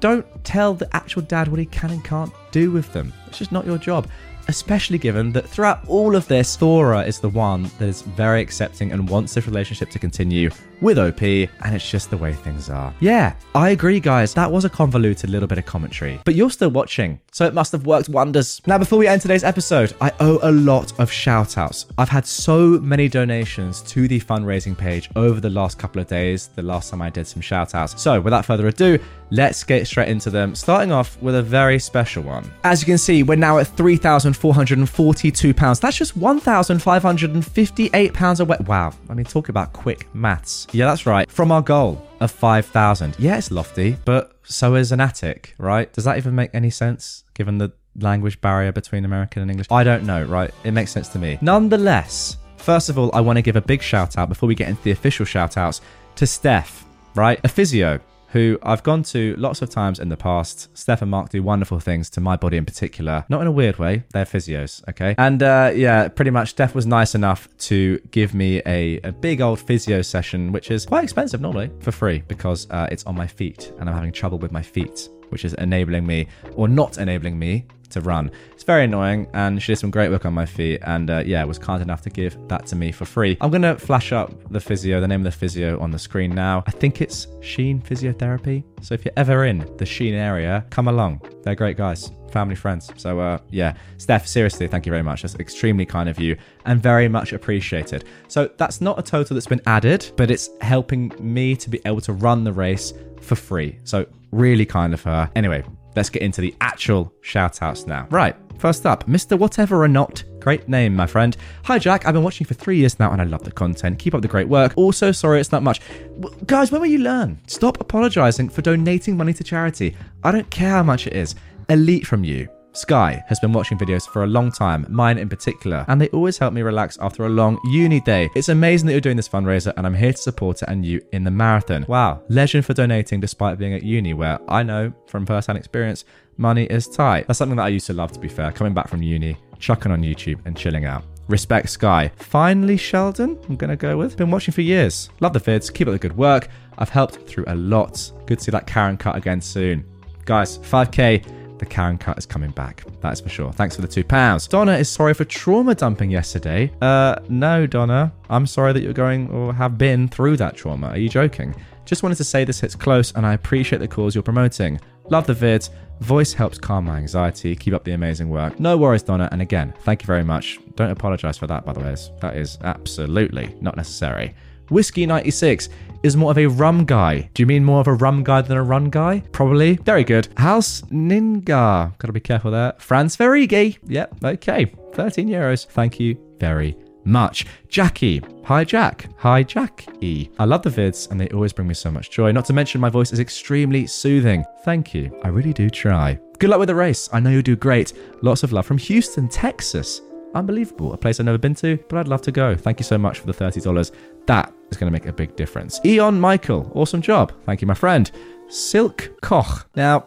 don't 0.00 0.26
tell 0.44 0.74
the 0.74 0.94
actual 0.94 1.22
dad 1.22 1.48
what 1.48 1.60
he 1.60 1.66
can 1.66 1.90
and 1.90 2.04
can't 2.04 2.32
do 2.50 2.70
with 2.70 2.92
them. 2.92 3.12
It's 3.26 3.38
just 3.38 3.52
not 3.52 3.66
your 3.66 3.78
job 3.78 4.08
especially 4.48 4.98
given 4.98 5.32
that 5.32 5.48
throughout 5.48 5.86
all 5.88 6.16
of 6.16 6.26
this, 6.28 6.56
Thora 6.56 7.02
is 7.02 7.20
the 7.20 7.28
one 7.28 7.70
that 7.78 7.88
is 7.88 8.02
very 8.02 8.40
accepting 8.40 8.92
and 8.92 9.08
wants 9.08 9.34
this 9.34 9.46
relationship 9.46 9.90
to 9.90 9.98
continue 9.98 10.50
with 10.82 10.98
OP, 10.98 11.22
and 11.22 11.74
it's 11.74 11.88
just 11.88 12.10
the 12.10 12.16
way 12.16 12.34
things 12.34 12.68
are. 12.68 12.92
Yeah, 13.00 13.34
I 13.54 13.70
agree, 13.70 14.00
guys. 14.00 14.34
That 14.34 14.50
was 14.50 14.64
a 14.64 14.68
convoluted 14.68 15.30
little 15.30 15.46
bit 15.48 15.58
of 15.58 15.64
commentary, 15.64 16.20
but 16.24 16.34
you're 16.34 16.50
still 16.50 16.70
watching, 16.70 17.20
so 17.30 17.46
it 17.46 17.54
must 17.54 17.70
have 17.72 17.86
worked 17.86 18.08
wonders. 18.08 18.60
Now, 18.66 18.78
before 18.78 18.98
we 18.98 19.06
end 19.06 19.22
today's 19.22 19.44
episode, 19.44 19.94
I 20.00 20.10
owe 20.20 20.40
a 20.42 20.50
lot 20.50 20.98
of 20.98 21.10
shout 21.10 21.56
outs. 21.56 21.86
I've 21.96 22.08
had 22.08 22.26
so 22.26 22.80
many 22.80 23.08
donations 23.08 23.80
to 23.82 24.08
the 24.08 24.20
fundraising 24.20 24.76
page 24.76 25.08
over 25.16 25.40
the 25.40 25.50
last 25.50 25.78
couple 25.78 26.02
of 26.02 26.08
days, 26.08 26.48
the 26.48 26.62
last 26.62 26.90
time 26.90 27.00
I 27.00 27.10
did 27.10 27.26
some 27.26 27.40
shout 27.40 27.74
outs. 27.74 28.02
So, 28.02 28.20
without 28.20 28.44
further 28.44 28.66
ado, 28.66 28.98
let's 29.30 29.62
get 29.64 29.86
straight 29.86 30.08
into 30.08 30.30
them, 30.30 30.54
starting 30.54 30.92
off 30.92 31.16
with 31.22 31.36
a 31.36 31.42
very 31.42 31.78
special 31.78 32.22
one. 32.22 32.50
As 32.64 32.82
you 32.82 32.86
can 32.86 32.98
see, 32.98 33.22
we're 33.22 33.36
now 33.36 33.58
at 33.58 33.68
£3,442. 33.68 35.80
That's 35.80 35.96
just 35.96 36.18
£1,558 36.18 38.40
away. 38.40 38.56
Wow. 38.66 38.92
I 39.08 39.14
mean, 39.14 39.24
talk 39.24 39.48
about 39.48 39.72
quick 39.72 40.12
maths. 40.14 40.66
Yeah, 40.72 40.86
that's 40.86 41.06
right. 41.06 41.30
From 41.30 41.52
our 41.52 41.62
goal 41.62 42.04
of 42.20 42.30
5,000. 42.30 43.16
Yeah, 43.18 43.36
it's 43.36 43.50
lofty, 43.50 43.96
but 44.04 44.32
so 44.42 44.74
is 44.74 44.90
an 44.90 45.00
attic, 45.00 45.54
right? 45.58 45.92
Does 45.92 46.04
that 46.04 46.16
even 46.16 46.34
make 46.34 46.50
any 46.54 46.70
sense 46.70 47.24
given 47.34 47.58
the 47.58 47.72
language 47.98 48.40
barrier 48.40 48.72
between 48.72 49.04
American 49.04 49.42
and 49.42 49.50
English? 49.50 49.66
I 49.70 49.84
don't 49.84 50.04
know, 50.04 50.24
right? 50.24 50.50
It 50.64 50.72
makes 50.72 50.90
sense 50.90 51.08
to 51.08 51.18
me. 51.18 51.38
Nonetheless, 51.42 52.38
first 52.56 52.88
of 52.88 52.98
all, 52.98 53.10
I 53.14 53.20
want 53.20 53.36
to 53.36 53.42
give 53.42 53.56
a 53.56 53.60
big 53.60 53.82
shout 53.82 54.16
out 54.16 54.28
before 54.28 54.46
we 54.46 54.54
get 54.54 54.68
into 54.68 54.82
the 54.82 54.92
official 54.92 55.26
shout 55.26 55.56
outs 55.56 55.82
to 56.16 56.26
Steph, 56.26 56.86
right? 57.14 57.38
A 57.44 57.48
physio 57.48 58.00
who 58.32 58.58
I've 58.62 58.82
gone 58.82 59.02
to 59.04 59.34
lots 59.36 59.62
of 59.62 59.70
times 59.70 59.98
in 59.98 60.08
the 60.08 60.16
past. 60.16 60.68
Steph 60.76 61.02
and 61.02 61.10
Mark 61.10 61.28
do 61.30 61.42
wonderful 61.42 61.80
things 61.80 62.10
to 62.10 62.20
my 62.20 62.36
body 62.36 62.56
in 62.56 62.64
particular. 62.64 63.24
Not 63.28 63.42
in 63.42 63.46
a 63.46 63.52
weird 63.52 63.78
way, 63.78 64.04
they're 64.12 64.24
physios, 64.24 64.86
okay? 64.88 65.14
And 65.18 65.42
uh, 65.42 65.72
yeah, 65.74 66.08
pretty 66.08 66.30
much 66.30 66.50
Steph 66.50 66.74
was 66.74 66.86
nice 66.86 67.14
enough 67.14 67.48
to 67.58 67.98
give 68.10 68.34
me 68.34 68.62
a, 68.66 69.00
a 69.04 69.12
big 69.12 69.40
old 69.40 69.60
physio 69.60 70.02
session, 70.02 70.52
which 70.52 70.70
is 70.70 70.86
quite 70.86 71.04
expensive 71.04 71.40
normally, 71.40 71.70
for 71.80 71.92
free 71.92 72.22
because 72.26 72.68
uh, 72.70 72.88
it's 72.90 73.04
on 73.04 73.16
my 73.16 73.26
feet 73.26 73.72
and 73.78 73.88
I'm 73.88 73.94
having 73.94 74.12
trouble 74.12 74.38
with 74.38 74.52
my 74.52 74.62
feet 74.62 75.08
which 75.32 75.44
is 75.44 75.54
enabling 75.54 76.06
me 76.06 76.28
or 76.54 76.68
not 76.68 76.98
enabling 76.98 77.38
me 77.38 77.64
to 77.92 78.00
run. 78.00 78.30
It's 78.52 78.64
very 78.64 78.84
annoying, 78.84 79.28
and 79.34 79.62
she 79.62 79.72
did 79.72 79.78
some 79.78 79.90
great 79.90 80.10
work 80.10 80.26
on 80.26 80.34
my 80.34 80.46
feet, 80.46 80.80
and 80.84 81.10
uh, 81.10 81.22
yeah, 81.24 81.44
was 81.44 81.58
kind 81.58 81.82
enough 81.82 82.02
to 82.02 82.10
give 82.10 82.36
that 82.48 82.66
to 82.66 82.76
me 82.76 82.92
for 82.92 83.04
free. 83.04 83.36
I'm 83.40 83.50
gonna 83.50 83.78
flash 83.78 84.12
up 84.12 84.32
the 84.50 84.60
physio, 84.60 85.00
the 85.00 85.08
name 85.08 85.20
of 85.20 85.24
the 85.24 85.38
physio 85.38 85.78
on 85.80 85.90
the 85.90 85.98
screen 85.98 86.34
now. 86.34 86.64
I 86.66 86.70
think 86.70 87.00
it's 87.00 87.26
Sheen 87.40 87.80
Physiotherapy. 87.80 88.64
So 88.82 88.94
if 88.94 89.04
you're 89.04 89.14
ever 89.16 89.44
in 89.44 89.70
the 89.76 89.86
Sheen 89.86 90.14
area, 90.14 90.64
come 90.70 90.88
along. 90.88 91.20
They're 91.42 91.54
great 91.54 91.76
guys, 91.76 92.10
family 92.30 92.54
friends. 92.54 92.90
So 92.96 93.20
uh, 93.20 93.38
yeah, 93.50 93.74
Steph, 93.98 94.26
seriously, 94.26 94.66
thank 94.68 94.86
you 94.86 94.90
very 94.90 95.02
much. 95.02 95.22
That's 95.22 95.34
extremely 95.36 95.86
kind 95.86 96.08
of 96.08 96.18
you 96.18 96.36
and 96.64 96.82
very 96.82 97.08
much 97.08 97.32
appreciated. 97.32 98.04
So 98.28 98.50
that's 98.56 98.80
not 98.80 98.98
a 98.98 99.02
total 99.02 99.34
that's 99.34 99.46
been 99.46 99.62
added, 99.66 100.10
but 100.16 100.30
it's 100.30 100.50
helping 100.60 101.12
me 101.20 101.56
to 101.56 101.68
be 101.68 101.80
able 101.84 102.00
to 102.02 102.12
run 102.12 102.44
the 102.44 102.52
race 102.52 102.94
for 103.20 103.36
free. 103.36 103.78
So 103.84 104.06
really 104.32 104.66
kind 104.66 104.92
of 104.94 105.02
her. 105.04 105.30
Anyway, 105.36 105.64
let's 105.94 106.10
get 106.10 106.22
into 106.22 106.40
the 106.40 106.54
actual 106.60 107.12
shout 107.20 107.62
outs 107.62 107.86
now. 107.86 108.06
Right, 108.10 108.34
first 108.58 108.84
up, 108.86 109.06
Mr. 109.06 109.38
Whatever 109.38 109.82
or 109.82 109.88
Not. 109.88 110.24
Great 110.40 110.68
name, 110.68 110.96
my 110.96 111.06
friend. 111.06 111.36
Hi, 111.64 111.78
Jack. 111.78 112.04
I've 112.04 112.14
been 112.14 112.24
watching 112.24 112.46
for 112.46 112.54
three 112.54 112.76
years 112.78 112.98
now 112.98 113.12
and 113.12 113.20
I 113.20 113.24
love 113.24 113.44
the 113.44 113.52
content. 113.52 113.98
Keep 114.00 114.14
up 114.14 114.22
the 114.22 114.28
great 114.28 114.48
work. 114.48 114.72
Also, 114.76 115.12
sorry 115.12 115.40
it's 115.40 115.52
not 115.52 115.62
much. 115.62 115.80
W- 116.20 116.44
Guys, 116.46 116.72
when 116.72 116.80
will 116.80 116.88
you 116.88 116.98
learn? 116.98 117.38
Stop 117.46 117.80
apologizing 117.80 118.48
for 118.48 118.60
donating 118.62 119.16
money 119.16 119.32
to 119.34 119.44
charity. 119.44 119.94
I 120.24 120.32
don't 120.32 120.50
care 120.50 120.70
how 120.70 120.82
much 120.82 121.06
it 121.06 121.12
is. 121.12 121.36
Elite 121.68 122.06
from 122.06 122.24
you. 122.24 122.48
Sky 122.74 123.22
has 123.28 123.38
been 123.38 123.52
watching 123.52 123.76
videos 123.76 124.08
for 124.08 124.24
a 124.24 124.26
long 124.26 124.50
time, 124.50 124.86
mine 124.88 125.18
in 125.18 125.28
particular, 125.28 125.84
and 125.88 126.00
they 126.00 126.08
always 126.08 126.38
help 126.38 126.54
me 126.54 126.62
relax 126.62 126.96
after 127.02 127.26
a 127.26 127.28
long 127.28 127.58
uni 127.64 128.00
day. 128.00 128.30
It's 128.34 128.48
amazing 128.48 128.86
that 128.86 128.92
you're 128.92 129.00
doing 129.02 129.16
this 129.16 129.28
fundraiser, 129.28 129.74
and 129.76 129.86
I'm 129.86 129.94
here 129.94 130.12
to 130.12 130.18
support 130.18 130.62
it 130.62 130.68
and 130.70 130.84
you 130.84 131.02
in 131.12 131.22
the 131.22 131.30
marathon. 131.30 131.84
Wow, 131.86 132.22
legend 132.28 132.64
for 132.64 132.72
donating 132.72 133.20
despite 133.20 133.58
being 133.58 133.74
at 133.74 133.82
uni, 133.82 134.14
where 134.14 134.38
I 134.48 134.62
know 134.62 134.90
from 135.06 135.26
first-hand 135.26 135.58
experience, 135.58 136.06
money 136.38 136.64
is 136.64 136.88
tight. 136.88 137.26
That's 137.26 137.38
something 137.38 137.56
that 137.56 137.64
I 137.64 137.68
used 137.68 137.86
to 137.88 137.92
love, 137.92 138.10
to 138.12 138.18
be 138.18 138.28
fair, 138.28 138.50
coming 138.52 138.72
back 138.72 138.88
from 138.88 139.02
uni, 139.02 139.36
chucking 139.58 139.92
on 139.92 140.00
YouTube 140.00 140.40
and 140.46 140.56
chilling 140.56 140.86
out. 140.86 141.04
Respect 141.28 141.68
Sky. 141.68 142.10
Finally, 142.16 142.78
Sheldon, 142.78 143.38
I'm 143.50 143.56
gonna 143.56 143.76
go 143.76 143.98
with. 143.98 144.16
Been 144.16 144.30
watching 144.30 144.52
for 144.52 144.62
years. 144.62 145.10
Love 145.20 145.34
the 145.34 145.40
vids, 145.40 145.72
keep 145.72 145.88
up 145.88 145.92
the 145.92 145.98
good 145.98 146.16
work. 146.16 146.48
I've 146.78 146.88
helped 146.88 147.16
through 147.28 147.44
a 147.48 147.54
lot. 147.54 148.12
Good 148.24 148.38
to 148.38 148.44
see 148.44 148.50
that 148.50 148.66
Karen 148.66 148.96
cut 148.96 149.14
again 149.14 149.42
soon. 149.42 149.84
Guys, 150.24 150.56
5k 150.58 151.41
the 151.62 151.66
Karen 151.66 151.96
cut 151.96 152.18
is 152.18 152.26
coming 152.26 152.50
back. 152.50 152.84
That 153.02 153.12
is 153.12 153.20
for 153.20 153.28
sure. 153.28 153.52
Thanks 153.52 153.76
for 153.76 153.82
the 153.82 153.88
two 153.88 154.02
pounds. 154.02 154.48
Donna 154.48 154.72
is 154.72 154.88
sorry 154.88 155.14
for 155.14 155.24
trauma 155.24 155.76
dumping 155.76 156.10
yesterday. 156.10 156.72
Uh, 156.82 157.16
no, 157.28 157.68
Donna. 157.68 158.12
I'm 158.28 158.48
sorry 158.48 158.72
that 158.72 158.82
you're 158.82 158.92
going 158.92 159.30
or 159.30 159.54
have 159.54 159.78
been 159.78 160.08
through 160.08 160.38
that 160.38 160.56
trauma. 160.56 160.88
Are 160.88 160.98
you 160.98 161.08
joking? 161.08 161.54
Just 161.84 162.02
wanted 162.02 162.16
to 162.16 162.24
say 162.24 162.44
this 162.44 162.58
hits 162.58 162.74
close 162.74 163.12
and 163.12 163.24
I 163.24 163.34
appreciate 163.34 163.78
the 163.78 163.86
cause 163.86 164.12
you're 164.12 164.22
promoting. 164.22 164.80
Love 165.08 165.28
the 165.28 165.34
vid. 165.34 165.68
Voice 166.00 166.32
helps 166.32 166.58
calm 166.58 166.86
my 166.86 166.96
anxiety. 166.96 167.54
Keep 167.54 167.74
up 167.74 167.84
the 167.84 167.92
amazing 167.92 168.28
work. 168.28 168.58
No 168.58 168.76
worries, 168.76 169.04
Donna. 169.04 169.28
And 169.30 169.40
again, 169.40 169.72
thank 169.82 170.02
you 170.02 170.06
very 170.06 170.24
much. 170.24 170.58
Don't 170.74 170.90
apologize 170.90 171.38
for 171.38 171.46
that, 171.46 171.64
by 171.64 171.72
the 171.72 171.80
way. 171.80 171.94
That 172.20 172.36
is 172.36 172.58
absolutely 172.64 173.54
not 173.60 173.76
necessary. 173.76 174.34
Whiskey 174.68 175.06
96 175.06 175.68
is 176.02 176.16
more 176.16 176.30
of 176.30 176.38
a 176.38 176.46
rum 176.46 176.84
guy. 176.84 177.30
Do 177.34 177.42
you 177.42 177.46
mean 177.46 177.64
more 177.64 177.80
of 177.80 177.86
a 177.86 177.94
rum 177.94 178.24
guy 178.24 178.42
than 178.42 178.56
a 178.56 178.62
run 178.62 178.90
guy? 178.90 179.22
Probably. 179.32 179.74
Very 179.76 180.04
good. 180.04 180.28
House 180.36 180.82
Ninga. 180.82 181.96
Gotta 181.98 182.12
be 182.12 182.20
careful 182.20 182.50
there. 182.50 182.74
Franz 182.78 183.16
Verigi. 183.16 183.78
Yep, 183.86 184.24
okay. 184.24 184.72
13 184.94 185.28
euros. 185.28 185.66
Thank 185.66 186.00
you 186.00 186.16
very 186.38 186.76
much. 187.04 187.46
Jackie. 187.68 188.22
Hi, 188.44 188.64
Jack. 188.64 189.08
Hi, 189.18 189.42
Jackie. 189.42 190.30
I 190.38 190.44
love 190.44 190.62
the 190.62 190.70
vids 190.70 191.10
and 191.10 191.20
they 191.20 191.28
always 191.28 191.52
bring 191.52 191.68
me 191.68 191.74
so 191.74 191.90
much 191.90 192.10
joy. 192.10 192.32
Not 192.32 192.44
to 192.46 192.52
mention, 192.52 192.80
my 192.80 192.90
voice 192.90 193.12
is 193.12 193.20
extremely 193.20 193.86
soothing. 193.86 194.44
Thank 194.64 194.94
you. 194.94 195.18
I 195.24 195.28
really 195.28 195.52
do 195.52 195.70
try. 195.70 196.18
Good 196.38 196.50
luck 196.50 196.58
with 196.58 196.68
the 196.68 196.74
race. 196.74 197.08
I 197.12 197.20
know 197.20 197.30
you'll 197.30 197.42
do 197.42 197.56
great. 197.56 197.92
Lots 198.22 198.42
of 198.42 198.52
love 198.52 198.66
from 198.66 198.78
Houston, 198.78 199.28
Texas. 199.28 200.00
Unbelievable. 200.34 200.92
A 200.92 200.96
place 200.96 201.20
I've 201.20 201.26
never 201.26 201.38
been 201.38 201.54
to, 201.56 201.78
but 201.88 201.98
I'd 201.98 202.08
love 202.08 202.22
to 202.22 202.32
go. 202.32 202.56
Thank 202.56 202.80
you 202.80 202.84
so 202.84 202.98
much 202.98 203.18
for 203.18 203.26
the 203.26 203.34
$30. 203.34 203.92
That 204.26 204.52
is 204.70 204.76
going 204.76 204.92
to 204.92 204.92
make 204.92 205.06
a 205.06 205.12
big 205.12 205.36
difference. 205.36 205.80
Eon 205.84 206.20
Michael, 206.20 206.70
awesome 206.74 207.02
job. 207.02 207.32
Thank 207.44 207.60
you, 207.60 207.66
my 207.66 207.74
friend. 207.74 208.10
Silk 208.48 209.10
Koch. 209.22 209.66
Now, 209.76 210.06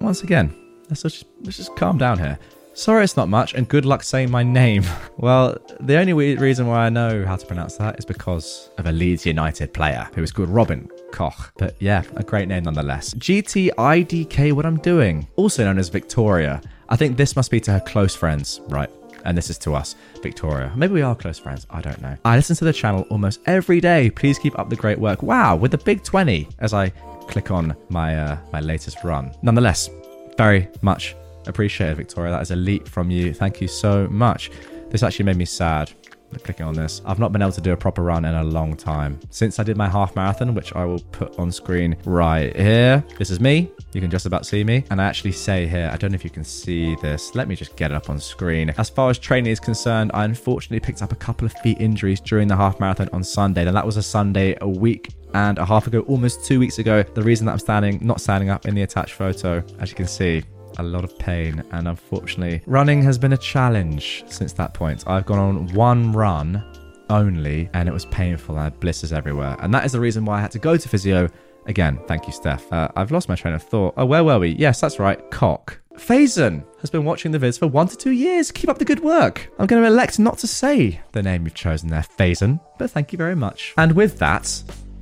once 0.00 0.22
again, 0.22 0.54
let's 0.90 1.02
just, 1.02 1.24
let's 1.42 1.56
just 1.56 1.74
calm 1.76 1.98
down 1.98 2.18
here. 2.18 2.38
Sorry 2.76 3.04
it's 3.04 3.16
not 3.16 3.28
much, 3.28 3.54
and 3.54 3.68
good 3.68 3.84
luck 3.84 4.02
saying 4.02 4.30
my 4.30 4.42
name. 4.42 4.84
Well, 5.16 5.56
the 5.80 5.96
only 5.96 6.12
reason 6.12 6.66
why 6.66 6.84
I 6.84 6.88
know 6.90 7.24
how 7.24 7.36
to 7.36 7.46
pronounce 7.46 7.76
that 7.76 7.98
is 7.98 8.04
because 8.04 8.68
of 8.78 8.86
a 8.86 8.92
Leeds 8.92 9.24
United 9.24 9.72
player 9.72 10.10
who 10.14 10.22
is 10.22 10.32
called 10.32 10.50
Robin 10.50 10.90
Koch. 11.12 11.52
But 11.56 11.76
yeah, 11.80 12.02
a 12.16 12.24
great 12.24 12.48
name 12.48 12.64
nonetheless. 12.64 13.14
GTIDK, 13.14 14.52
what 14.52 14.66
I'm 14.66 14.78
doing, 14.78 15.28
also 15.36 15.64
known 15.64 15.78
as 15.78 15.88
Victoria. 15.88 16.60
I 16.88 16.96
think 16.96 17.16
this 17.16 17.36
must 17.36 17.50
be 17.50 17.60
to 17.60 17.72
her 17.72 17.80
close 17.80 18.14
friends, 18.14 18.60
right? 18.68 18.90
And 19.24 19.36
this 19.36 19.50
is 19.50 19.58
to 19.58 19.74
us, 19.74 19.96
Victoria. 20.22 20.72
Maybe 20.76 20.94
we 20.94 21.02
are 21.02 21.14
close 21.14 21.38
friends. 21.38 21.66
I 21.70 21.80
don't 21.80 22.00
know. 22.00 22.16
I 22.24 22.36
listen 22.36 22.56
to 22.56 22.64
the 22.64 22.72
channel 22.72 23.06
almost 23.10 23.40
every 23.46 23.80
day. 23.80 24.10
Please 24.10 24.38
keep 24.38 24.58
up 24.58 24.68
the 24.68 24.76
great 24.76 24.98
work. 24.98 25.22
Wow, 25.22 25.56
with 25.56 25.70
the 25.70 25.78
big 25.78 26.02
20 26.02 26.48
as 26.58 26.74
I 26.74 26.90
click 27.28 27.50
on 27.50 27.74
my 27.88 28.18
uh, 28.18 28.38
my 28.52 28.60
latest 28.60 29.02
run. 29.02 29.32
Nonetheless, 29.42 29.88
very 30.36 30.68
much 30.82 31.16
appreciated, 31.46 31.96
Victoria. 31.96 32.30
That 32.30 32.42
is 32.42 32.50
a 32.50 32.56
leap 32.56 32.88
from 32.88 33.10
you. 33.10 33.34
Thank 33.34 33.60
you 33.60 33.68
so 33.68 34.06
much. 34.08 34.50
This 34.90 35.02
actually 35.02 35.24
made 35.24 35.36
me 35.36 35.44
sad 35.44 35.92
clicking 36.42 36.66
on 36.66 36.74
this. 36.74 37.02
I've 37.04 37.18
not 37.18 37.32
been 37.32 37.42
able 37.42 37.52
to 37.52 37.60
do 37.60 37.72
a 37.72 37.76
proper 37.76 38.02
run 38.02 38.24
in 38.24 38.34
a 38.34 38.42
long 38.42 38.76
time. 38.76 39.20
Since 39.30 39.58
I 39.58 39.62
did 39.62 39.76
my 39.76 39.88
half 39.88 40.16
marathon, 40.16 40.54
which 40.54 40.74
I 40.74 40.84
will 40.84 41.00
put 41.12 41.38
on 41.38 41.52
screen 41.52 41.96
right 42.04 42.54
here. 42.56 43.04
This 43.18 43.30
is 43.30 43.40
me. 43.40 43.70
You 43.92 44.00
can 44.00 44.10
just 44.10 44.26
about 44.26 44.46
see 44.46 44.64
me. 44.64 44.84
And 44.90 45.00
I 45.00 45.04
actually 45.04 45.32
say 45.32 45.66
here, 45.66 45.90
I 45.92 45.96
don't 45.96 46.10
know 46.10 46.16
if 46.16 46.24
you 46.24 46.30
can 46.30 46.44
see 46.44 46.96
this. 46.96 47.34
Let 47.34 47.46
me 47.46 47.54
just 47.54 47.76
get 47.76 47.90
it 47.90 47.94
up 47.94 48.10
on 48.10 48.18
screen. 48.18 48.70
As 48.78 48.90
far 48.90 49.10
as 49.10 49.18
training 49.18 49.52
is 49.52 49.60
concerned, 49.60 50.10
I 50.14 50.24
unfortunately 50.24 50.80
picked 50.80 51.02
up 51.02 51.12
a 51.12 51.16
couple 51.16 51.46
of 51.46 51.52
feet 51.62 51.80
injuries 51.80 52.20
during 52.20 52.48
the 52.48 52.56
half 52.56 52.80
marathon 52.80 53.08
on 53.12 53.22
Sunday. 53.22 53.66
And 53.66 53.76
that 53.76 53.86
was 53.86 53.96
a 53.96 54.02
Sunday 54.02 54.56
a 54.60 54.68
week 54.68 55.14
and 55.34 55.58
a 55.58 55.64
half 55.64 55.86
ago, 55.86 56.00
almost 56.00 56.44
two 56.44 56.58
weeks 56.58 56.78
ago. 56.78 57.02
The 57.02 57.22
reason 57.22 57.46
that 57.46 57.52
I'm 57.52 57.58
standing, 57.58 57.98
not 58.02 58.20
standing 58.20 58.50
up 58.50 58.66
in 58.66 58.74
the 58.74 58.82
attached 58.82 59.14
photo, 59.14 59.64
as 59.80 59.90
you 59.90 59.96
can 59.96 60.06
see, 60.06 60.42
a 60.78 60.82
lot 60.82 61.04
of 61.04 61.18
pain, 61.18 61.62
and 61.72 61.88
unfortunately, 61.88 62.62
running 62.66 63.02
has 63.02 63.18
been 63.18 63.32
a 63.32 63.38
challenge 63.38 64.24
since 64.28 64.52
that 64.54 64.74
point. 64.74 65.04
I've 65.06 65.26
gone 65.26 65.38
on 65.38 65.74
one 65.74 66.12
run 66.12 66.64
only, 67.10 67.68
and 67.74 67.88
it 67.88 67.92
was 67.92 68.06
painful. 68.06 68.58
I 68.58 68.64
had 68.64 68.80
blisters 68.80 69.12
everywhere, 69.12 69.56
and 69.60 69.72
that 69.74 69.84
is 69.84 69.92
the 69.92 70.00
reason 70.00 70.24
why 70.24 70.38
I 70.38 70.40
had 70.40 70.50
to 70.52 70.58
go 70.58 70.76
to 70.76 70.88
physio. 70.88 71.28
Again, 71.66 71.98
thank 72.06 72.26
you, 72.26 72.32
Steph. 72.32 72.70
Uh, 72.72 72.88
I've 72.96 73.10
lost 73.10 73.28
my 73.28 73.34
train 73.34 73.54
of 73.54 73.62
thought. 73.62 73.94
Oh, 73.96 74.04
where 74.04 74.22
were 74.24 74.38
we? 74.38 74.50
Yes, 74.50 74.80
that's 74.80 74.98
right. 74.98 75.18
Cock. 75.30 75.80
Faison 75.96 76.64
has 76.80 76.90
been 76.90 77.04
watching 77.04 77.30
the 77.30 77.38
vids 77.38 77.58
for 77.58 77.68
one 77.68 77.86
to 77.88 77.96
two 77.96 78.10
years. 78.10 78.50
Keep 78.50 78.68
up 78.68 78.78
the 78.78 78.84
good 78.84 79.00
work. 79.00 79.50
I'm 79.58 79.66
going 79.66 79.80
to 79.80 79.88
elect 79.88 80.18
not 80.18 80.38
to 80.38 80.46
say 80.46 81.00
the 81.12 81.22
name 81.22 81.44
you've 81.44 81.54
chosen 81.54 81.88
there, 81.88 82.04
Faison, 82.18 82.60
but 82.78 82.90
thank 82.90 83.12
you 83.12 83.16
very 83.16 83.36
much. 83.36 83.74
And 83.78 83.92
with 83.92 84.18
that, 84.18 84.42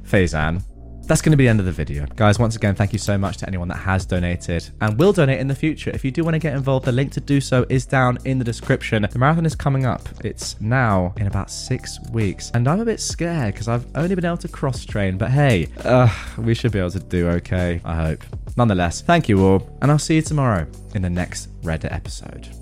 Faison, 0.04 0.62
that's 1.06 1.20
going 1.20 1.32
to 1.32 1.36
be 1.36 1.44
the 1.44 1.48
end 1.48 1.60
of 1.60 1.66
the 1.66 1.72
video. 1.72 2.06
Guys, 2.16 2.38
once 2.38 2.56
again, 2.56 2.74
thank 2.74 2.92
you 2.92 2.98
so 2.98 3.18
much 3.18 3.38
to 3.38 3.46
anyone 3.46 3.68
that 3.68 3.76
has 3.78 4.06
donated 4.06 4.68
and 4.80 4.98
will 4.98 5.12
donate 5.12 5.40
in 5.40 5.48
the 5.48 5.54
future. 5.54 5.90
If 5.90 6.04
you 6.04 6.10
do 6.10 6.24
want 6.24 6.34
to 6.34 6.38
get 6.38 6.54
involved, 6.54 6.86
the 6.86 6.92
link 6.92 7.12
to 7.12 7.20
do 7.20 7.40
so 7.40 7.66
is 7.68 7.84
down 7.84 8.18
in 8.24 8.38
the 8.38 8.44
description. 8.44 9.06
The 9.10 9.18
marathon 9.18 9.46
is 9.46 9.54
coming 9.54 9.84
up. 9.84 10.08
It's 10.24 10.60
now 10.60 11.12
in 11.16 11.26
about 11.26 11.50
six 11.50 11.98
weeks. 12.10 12.50
And 12.54 12.68
I'm 12.68 12.80
a 12.80 12.84
bit 12.84 13.00
scared 13.00 13.54
because 13.54 13.68
I've 13.68 13.86
only 13.94 14.14
been 14.14 14.24
able 14.24 14.36
to 14.38 14.48
cross 14.48 14.84
train. 14.84 15.18
But 15.18 15.30
hey, 15.30 15.68
uh, 15.84 16.08
we 16.38 16.54
should 16.54 16.72
be 16.72 16.78
able 16.78 16.90
to 16.90 17.00
do 17.00 17.28
okay, 17.28 17.80
I 17.84 17.96
hope. 17.96 18.24
Nonetheless, 18.56 19.00
thank 19.02 19.28
you 19.28 19.44
all. 19.44 19.78
And 19.82 19.90
I'll 19.90 19.98
see 19.98 20.16
you 20.16 20.22
tomorrow 20.22 20.66
in 20.94 21.02
the 21.02 21.10
next 21.10 21.48
Reddit 21.62 21.92
episode. 21.92 22.61